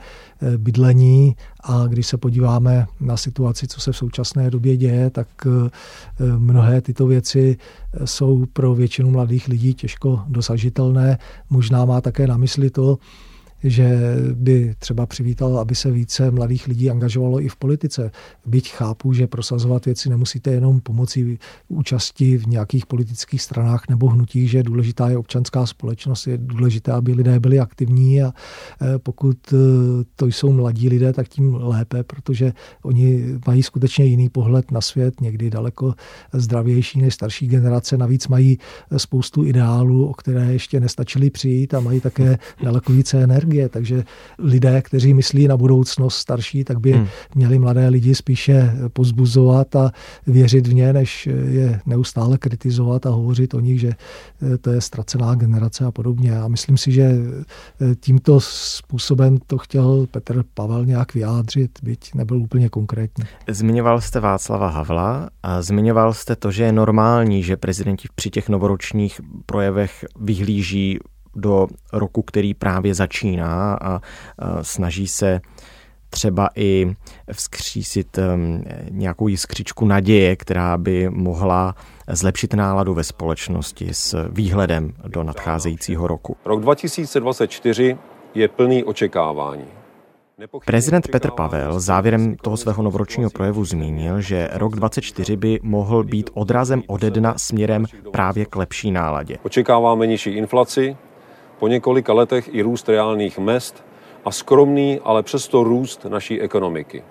bydlení 0.57 1.35
a 1.63 1.87
když 1.87 2.07
se 2.07 2.17
podíváme 2.17 2.87
na 2.99 3.17
situaci, 3.17 3.67
co 3.67 3.81
se 3.81 3.91
v 3.91 3.97
současné 3.97 4.51
době 4.51 4.77
děje, 4.77 5.09
tak 5.09 5.27
eh, 5.45 5.69
mnohé 6.37 6.81
tyto 6.81 7.07
věci 7.07 7.57
jsou 8.05 8.45
pro 8.45 8.75
většinu 8.75 9.11
mladých 9.11 9.47
lidí 9.47 9.73
těžko 9.73 10.21
dosažitelné. 10.27 11.17
Možná 11.49 11.85
má 11.85 12.01
také 12.01 12.27
na 12.27 12.37
mysli 12.37 12.69
to, 12.69 12.97
že 13.63 13.99
by 14.33 14.75
třeba 14.79 15.05
přivítal, 15.05 15.59
aby 15.59 15.75
se 15.75 15.91
více 15.91 16.31
mladých 16.31 16.67
lidí 16.67 16.89
angažovalo 16.89 17.41
i 17.41 17.49
v 17.49 17.55
politice. 17.55 18.11
Byť 18.45 18.71
chápu, 18.71 19.13
že 19.13 19.27
prosazovat 19.27 19.85
věci 19.85 20.09
nemusíte 20.09 20.51
jenom 20.51 20.79
pomocí 20.79 21.39
účasti 21.67 22.37
v 22.37 22.47
nějakých 22.47 22.85
politických 22.85 23.41
stranách 23.41 23.83
nebo 23.89 24.07
hnutích, 24.07 24.51
že 24.51 24.63
důležitá 24.63 25.09
je 25.09 25.17
občanská 25.17 25.65
společnost, 25.65 26.27
je 26.27 26.37
důležité, 26.37 26.91
aby 26.91 27.13
lidé 27.13 27.39
byli 27.39 27.59
aktivní 27.59 28.21
a 28.21 28.33
e, 28.81 28.99
pokud 28.99 29.53
e, 29.53 29.55
to 30.15 30.25
jsou 30.25 30.51
mladí 30.51 30.89
lidé, 30.89 31.13
tak 31.13 31.27
tím 31.27 31.55
lépe, 31.55 32.03
protože 32.03 32.53
oni 32.83 33.23
mají 33.47 33.63
skutečně 33.63 34.05
jiný 34.05 34.29
pohled 34.29 34.71
na 34.71 34.81
svět, 34.81 35.21
někdy 35.21 35.49
daleko 35.49 35.93
zdravější 36.33 37.01
než 37.01 37.13
starší 37.13 37.47
generace. 37.47 37.97
Navíc 37.97 38.27
mají 38.27 38.57
spoustu 38.97 39.45
ideálů, 39.45 40.07
o 40.07 40.13
které 40.13 40.53
ještě 40.53 40.79
nestačili 40.79 41.29
přijít 41.29 41.73
a 41.73 41.79
mají 41.79 42.01
také 42.01 42.37
daleko 42.63 42.93
více 42.93 43.23
energie. 43.23 43.48
Takže 43.69 44.03
lidé, 44.39 44.81
kteří 44.81 45.13
myslí 45.13 45.47
na 45.47 45.57
budoucnost 45.57 46.15
starší, 46.15 46.63
tak 46.63 46.79
by 46.79 46.91
hmm. 46.91 47.07
měli 47.35 47.59
mladé 47.59 47.87
lidi 47.87 48.15
spíše 48.15 48.73
pozbuzovat 48.93 49.75
a 49.75 49.91
věřit 50.27 50.67
v 50.67 50.73
ně, 50.73 50.93
než 50.93 51.29
je 51.47 51.79
neustále 51.85 52.37
kritizovat 52.37 53.05
a 53.05 53.09
hovořit 53.09 53.53
o 53.53 53.59
nich, 53.59 53.79
že 53.79 53.91
to 54.61 54.69
je 54.69 54.81
ztracená 54.81 55.35
generace 55.35 55.85
a 55.85 55.91
podobně. 55.91 56.39
A 56.39 56.47
myslím 56.47 56.77
si, 56.77 56.91
že 56.91 57.11
tímto 57.99 58.39
způsobem 58.39 59.37
to 59.47 59.57
chtěl 59.57 60.07
Petr 60.11 60.43
Pavel 60.53 60.85
nějak 60.85 61.13
vyjádřit, 61.13 61.71
byť 61.83 62.13
nebyl 62.15 62.37
úplně 62.37 62.69
konkrétní. 62.69 63.23
Zmiňoval 63.49 64.01
jste 64.01 64.19
Václava 64.19 64.69
Havla 64.69 65.29
a 65.43 65.61
zmiňoval 65.61 66.13
jste 66.13 66.35
to, 66.35 66.51
že 66.51 66.63
je 66.63 66.71
normální, 66.71 67.43
že 67.43 67.57
prezidenti 67.57 68.07
při 68.15 68.29
těch 68.29 68.49
novoročních 68.49 69.21
projevech 69.45 70.05
vyhlíží 70.19 70.99
do 71.39 71.67
roku, 71.93 72.21
který 72.21 72.53
právě 72.53 72.93
začíná 72.93 73.77
a 73.81 74.01
snaží 74.61 75.07
se 75.07 75.41
třeba 76.09 76.49
i 76.55 76.95
vzkřísit 77.31 78.19
nějakou 78.89 79.27
jiskřičku 79.27 79.85
naděje, 79.85 80.35
která 80.35 80.77
by 80.77 81.09
mohla 81.09 81.75
zlepšit 82.07 82.53
náladu 82.53 82.93
ve 82.93 83.03
společnosti 83.03 83.89
s 83.93 84.29
výhledem 84.29 84.93
do 85.07 85.23
nadcházejícího 85.23 86.07
roku. 86.07 86.37
Rok 86.45 86.61
2024 86.61 87.97
je 88.35 88.47
plný 88.47 88.83
očekávání. 88.83 89.65
Prezident 90.65 91.07
Petr 91.07 91.31
Pavel 91.31 91.79
závěrem 91.79 92.35
toho 92.35 92.57
svého 92.57 92.83
novoročního 92.83 93.29
projevu 93.29 93.65
zmínil, 93.65 94.21
že 94.21 94.49
rok 94.53 94.75
2024 94.75 95.37
by 95.37 95.59
mohl 95.63 96.03
být 96.03 96.29
odrazem 96.33 96.83
ode 96.87 97.11
dna 97.11 97.33
směrem 97.37 97.85
právě 98.11 98.45
k 98.45 98.55
lepší 98.55 98.91
náladě. 98.91 99.37
Očekáváme 99.43 100.07
nižší 100.07 100.29
inflaci, 100.29 100.97
po 101.59 101.67
několika 101.67 102.13
letech 102.13 102.49
i 102.53 102.61
růst 102.61 102.89
reálných 102.89 103.39
mest 103.39 103.83
a 104.25 104.31
skromný, 104.31 104.99
ale 105.03 105.23
přesto 105.23 105.63
růst 105.63 106.05
naší 106.05 106.41
ekonomiky. 106.41 107.03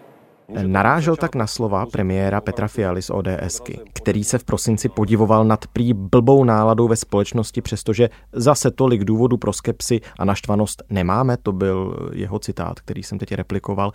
Narážel 0.67 1.17
tak 1.17 1.35
na 1.35 1.47
slova 1.47 1.87
premiéra 1.87 2.41
Petra 2.41 2.69
Fialy 2.69 3.03
z 3.03 3.11
ODSky, 3.11 3.81
který 3.93 4.25
se 4.25 4.39
v 4.39 4.45
prosinci 4.45 4.89
podivoval 4.89 5.45
nad 5.45 5.67
prý 5.67 5.93
blbou 5.93 6.45
náladou 6.45 6.89
ve 6.89 6.97
společnosti, 6.97 7.63
přestože 7.63 8.09
zase 8.33 8.71
tolik 8.71 9.05
důvodů 9.05 9.37
pro 9.37 9.53
skepsy 9.53 10.01
a 10.19 10.25
naštvanost 10.25 10.83
nemáme. 10.91 11.37
To 11.37 11.53
byl 11.53 12.09
jeho 12.13 12.39
citát, 12.39 12.81
který 12.81 13.03
jsem 13.03 13.19
teď 13.19 13.33
replikoval. 13.33 13.93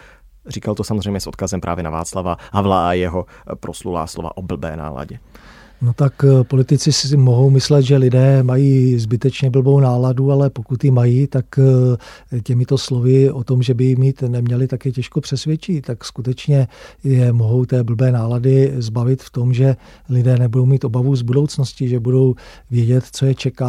Říkal 0.47 0.75
to 0.75 0.83
samozřejmě 0.83 1.19
s 1.19 1.27
odkazem 1.27 1.61
právě 1.61 1.83
na 1.83 1.89
Václava 1.89 2.37
Havla 2.51 2.89
a 2.89 2.93
jeho 2.93 3.25
proslulá 3.59 4.07
slova 4.07 4.37
o 4.37 4.41
blbé 4.41 4.77
náladě. 4.77 5.19
No 5.83 5.93
tak 5.93 6.23
eh, 6.23 6.43
politici 6.43 6.93
si 6.93 7.17
mohou 7.17 7.49
myslet, 7.49 7.81
že 7.81 7.97
lidé 7.97 8.43
mají 8.43 8.99
zbytečně 8.99 9.49
blbou 9.49 9.79
náladu, 9.79 10.31
ale 10.31 10.49
pokud 10.49 10.83
ji 10.83 10.91
mají, 10.91 11.27
tak 11.27 11.45
eh, 11.59 12.41
těmito 12.41 12.77
slovy 12.77 13.31
o 13.31 13.43
tom, 13.43 13.63
že 13.63 13.73
by 13.73 13.83
ji 13.85 13.95
mít 13.95 14.21
neměli, 14.21 14.67
tak 14.67 14.85
je 14.85 14.91
těžko 14.91 15.21
přesvědčit. 15.21 15.85
Tak 15.85 16.05
skutečně 16.05 16.67
je 17.03 17.33
mohou 17.33 17.65
té 17.65 17.83
blbé 17.83 18.11
nálady 18.11 18.73
zbavit 18.77 19.23
v 19.23 19.29
tom, 19.29 19.53
že 19.53 19.75
lidé 20.09 20.37
nebudou 20.37 20.65
mít 20.65 20.83
obavu 20.83 21.15
z 21.15 21.21
budoucnosti, 21.21 21.89
že 21.89 21.99
budou 21.99 22.35
vědět, 22.71 23.03
co 23.11 23.25
je 23.25 23.35
čeká 23.35 23.67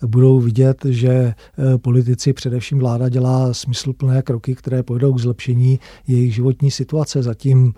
a 0.00 0.06
budou 0.06 0.40
vidět, 0.40 0.84
že 0.88 1.10
eh, 1.12 1.34
politici, 1.78 2.32
především 2.32 2.78
vláda, 2.78 3.08
dělá 3.08 3.54
smysluplné 3.54 4.22
kroky, 4.22 4.54
které 4.54 4.82
půjdou 4.82 5.12
k 5.12 5.20
zlepšení 5.20 5.80
jejich 6.08 6.34
životní 6.34 6.70
situace. 6.70 7.22
Zatím 7.22 7.74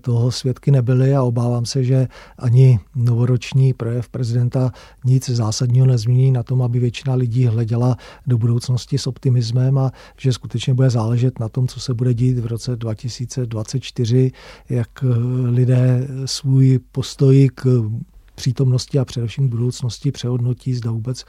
toho 0.00 0.30
svědky 0.30 0.70
nebyly 0.70 1.14
a 1.14 1.22
obávám 1.22 1.64
se, 1.64 1.84
že 1.84 2.08
ani 2.38 2.78
novoroční 3.06 3.72
projev 3.72 4.08
prezidenta 4.08 4.72
nic 5.04 5.30
zásadního 5.30 5.86
nezmění 5.86 6.32
na 6.32 6.42
tom, 6.42 6.62
aby 6.62 6.78
většina 6.78 7.14
lidí 7.14 7.46
hleděla 7.46 7.96
do 8.26 8.38
budoucnosti 8.38 8.98
s 8.98 9.06
optimismem 9.06 9.78
a 9.78 9.92
že 10.18 10.32
skutečně 10.32 10.74
bude 10.74 10.90
záležet 10.90 11.40
na 11.40 11.48
tom, 11.48 11.68
co 11.68 11.80
se 11.80 11.94
bude 11.94 12.14
dít 12.14 12.38
v 12.38 12.46
roce 12.46 12.76
2024, 12.76 14.32
jak 14.68 15.04
lidé 15.50 16.08
svůj 16.24 16.80
postoj 16.92 17.48
k 17.54 17.90
přítomnosti 18.34 18.98
a 18.98 19.04
především 19.04 19.48
budoucnosti 19.48 20.12
přehodnotí, 20.12 20.74
zda 20.74 20.90
vůbec 20.90 21.24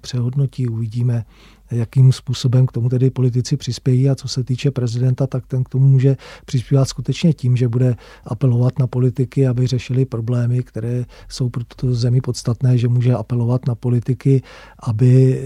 přehodnotí. 0.00 0.68
Uvidíme, 0.68 1.24
jakým 1.70 2.12
způsobem 2.12 2.66
k 2.66 2.72
tomu 2.72 2.88
tedy 2.88 3.10
politici 3.10 3.56
přispějí 3.56 4.10
a 4.10 4.14
co 4.14 4.28
se 4.28 4.44
týče 4.44 4.70
prezidenta, 4.70 5.26
tak 5.26 5.46
ten 5.46 5.64
k 5.64 5.68
tomu 5.68 5.88
může 5.88 6.16
přispívat 6.44 6.88
skutečně 6.88 7.32
tím, 7.32 7.56
že 7.56 7.68
bude 7.68 7.96
apelovat 8.24 8.78
na 8.78 8.86
politiky, 8.86 9.46
aby 9.46 9.66
řešili 9.66 10.04
problémy, 10.04 10.62
které 10.62 11.04
jsou 11.28 11.48
pro 11.48 11.64
tuto 11.64 11.94
zemi 11.94 12.20
podstatné, 12.20 12.78
že 12.78 12.88
může 12.88 13.14
apelovat 13.14 13.66
na 13.66 13.74
politiky, 13.74 14.42
aby 14.82 15.42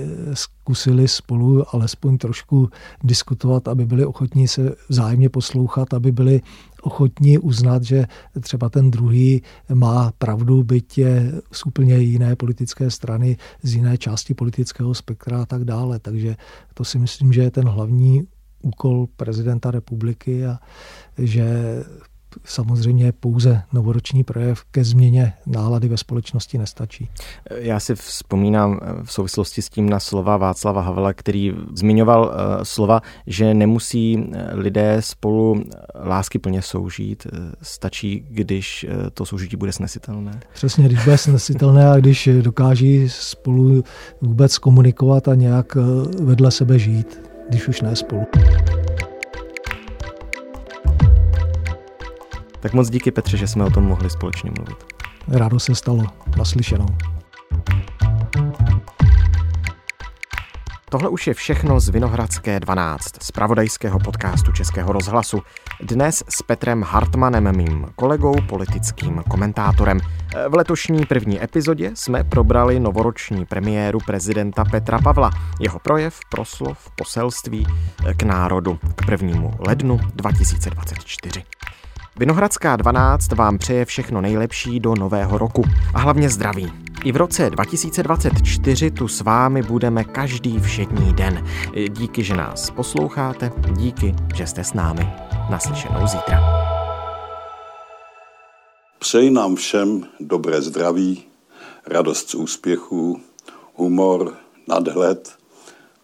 zkusili 0.69 1.09
spolu 1.09 1.65
alespoň 1.75 2.19
trošku 2.19 2.69
diskutovat, 3.05 3.69
aby 3.69 3.87
byli 3.87 4.05
ochotní 4.05 4.49
se 4.49 4.75
vzájemně 4.89 5.29
poslouchat, 5.29 5.95
aby 5.95 6.13
byli 6.13 6.41
ochotní 6.83 7.39
uznat, 7.39 7.83
že 7.83 8.05
třeba 8.41 8.69
ten 8.69 8.91
druhý 8.91 9.43
má 9.75 10.13
pravdu, 10.19 10.63
byť 10.63 10.99
je 10.99 11.33
z 11.53 11.67
úplně 11.67 11.99
jiné 11.99 12.37
politické 12.37 12.91
strany, 12.91 13.37
z 13.63 13.75
jiné 13.75 13.99
části 13.99 14.35
politického 14.35 14.95
spektra 14.95 15.43
a 15.43 15.47
tak 15.47 15.65
dále. 15.65 15.99
Takže 15.99 16.37
to 16.75 16.85
si 16.85 16.99
myslím, 16.99 17.33
že 17.33 17.43
je 17.43 17.51
ten 17.51 17.69
hlavní 17.69 18.29
úkol 18.63 19.09
prezidenta 19.17 19.71
republiky 19.71 20.47
a 20.47 20.61
že 21.19 21.49
samozřejmě 22.45 23.13
pouze 23.13 23.63
novoroční 23.73 24.25
projev 24.25 24.65
ke 24.71 24.85
změně 24.85 25.33
nálady 25.47 25.89
ve 25.89 25.97
společnosti 25.97 26.59
nestačí. 26.59 27.09
Já 27.51 27.81
si 27.81 27.95
vzpomínám 27.95 28.81
v 29.05 29.13
souvislosti 29.13 29.63
s 29.63 29.69
tím 29.69 29.89
na 29.89 30.01
slova 30.01 30.37
Václava 30.37 30.81
Havela, 30.81 31.13
který 31.13 31.55
zmiňoval 31.75 32.33
eh, 32.33 32.65
slova, 32.65 33.03
že 33.27 33.55
nemusí 33.55 34.19
eh, 34.33 34.49
lidé 34.55 34.97
spolu 35.01 35.63
lásky 36.05 36.39
plně 36.39 36.63
soužít, 36.63 37.27
eh, 37.27 37.53
stačí, 37.63 38.27
když 38.31 38.87
to 39.15 39.27
soužití 39.27 39.57
bude 39.57 39.73
snesitelné. 39.73 40.41
Přesně, 40.55 40.85
když 40.85 41.05
bude 41.05 41.19
snesitelné 41.19 41.91
a 41.91 41.97
když 41.97 42.29
dokáží 42.41 43.09
spolu 43.09 43.85
vůbec 44.21 44.59
komunikovat 44.59 45.29
a 45.29 45.35
nějak 45.35 45.77
vedle 46.23 46.51
sebe 46.51 46.79
žít, 46.79 47.21
když 47.49 47.69
už 47.69 47.81
ne 47.81 47.97
spolu. 47.97 48.27
Tak 52.69 52.75
moc 52.75 52.91
díky 52.91 53.11
Petře, 53.11 53.37
že 53.37 53.47
jsme 53.47 53.65
o 53.65 53.71
tom 53.71 53.85
mohli 53.85 54.11
společně 54.11 54.51
mluvit. 54.51 54.85
Rádo 55.29 55.61
se 55.61 55.75
stalo. 55.75 56.05
Naslyšenou. 56.37 56.87
Tohle 60.91 61.09
už 61.09 61.27
je 61.27 61.35
všechno 61.35 61.81
z 61.81 61.89
Vinohradské 61.89 62.61
12, 62.61 63.23
z 63.23 63.31
pravodajského 63.31 63.99
podcastu 63.99 64.53
Českého 64.53 64.93
rozhlasu. 64.93 65.43
Dnes 65.81 66.25
s 66.29 66.43
Petrem 66.43 66.83
Hartmanem, 66.83 67.57
mým 67.57 67.87
kolegou, 67.97 68.35
politickým 68.49 69.23
komentátorem. 69.31 70.01
V 70.49 70.55
letošní 70.55 71.07
první 71.07 71.43
epizodě 71.43 71.91
jsme 71.95 72.25
probrali 72.25 72.81
novoroční 72.81 73.47
premiéru 73.47 73.99
prezidenta 74.07 74.65
Petra 74.65 74.99
Pavla, 74.99 75.31
jeho 75.61 75.79
projev, 75.79 76.19
proslov, 76.31 76.91
poselství 76.97 77.67
k 78.17 78.23
národu 78.23 78.79
k 78.95 79.07
prvnímu 79.07 79.55
lednu 79.59 80.01
2024. 80.15 81.43
Vinohradská 82.19 82.77
12 82.77 83.33
vám 83.33 83.59
přeje 83.59 83.85
všechno 83.85 84.21
nejlepší 84.21 84.81
do 84.81 84.95
nového 84.95 85.39
roku 85.39 85.63
a 85.95 85.99
hlavně 85.99 86.31
zdraví. 86.31 86.73
I 87.05 87.13
v 87.13 87.17
roce 87.17 87.51
2024 87.51 88.91
tu 88.91 89.09
s 89.09 89.21
vámi 89.21 89.63
budeme 89.63 90.05
každý 90.05 90.61
všední 90.61 91.13
den. 91.13 91.47
Díky, 91.89 92.23
že 92.25 92.37
nás 92.37 92.71
posloucháte, 92.71 93.53
díky, 93.73 94.15
že 94.35 94.47
jste 94.47 94.65
s 94.65 94.73
námi. 94.73 95.13
Naslyšenou 95.51 96.07
zítra. 96.07 96.41
Přeji 98.99 99.31
nám 99.31 99.57
všem 99.57 100.05
dobré 100.21 100.63
zdraví, 100.63 101.25
radost 101.87 102.31
z 102.31 102.35
úspěchů, 102.35 103.21
humor, 103.75 104.35
nadhled 104.69 105.37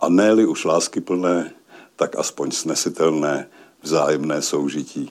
a 0.01 0.09
ne-li 0.09 0.47
už 0.47 0.65
láskyplné, 0.65 1.51
tak 1.97 2.17
aspoň 2.19 2.51
snesitelné 2.51 3.47
vzájemné 3.83 4.43
soužití. 4.43 5.11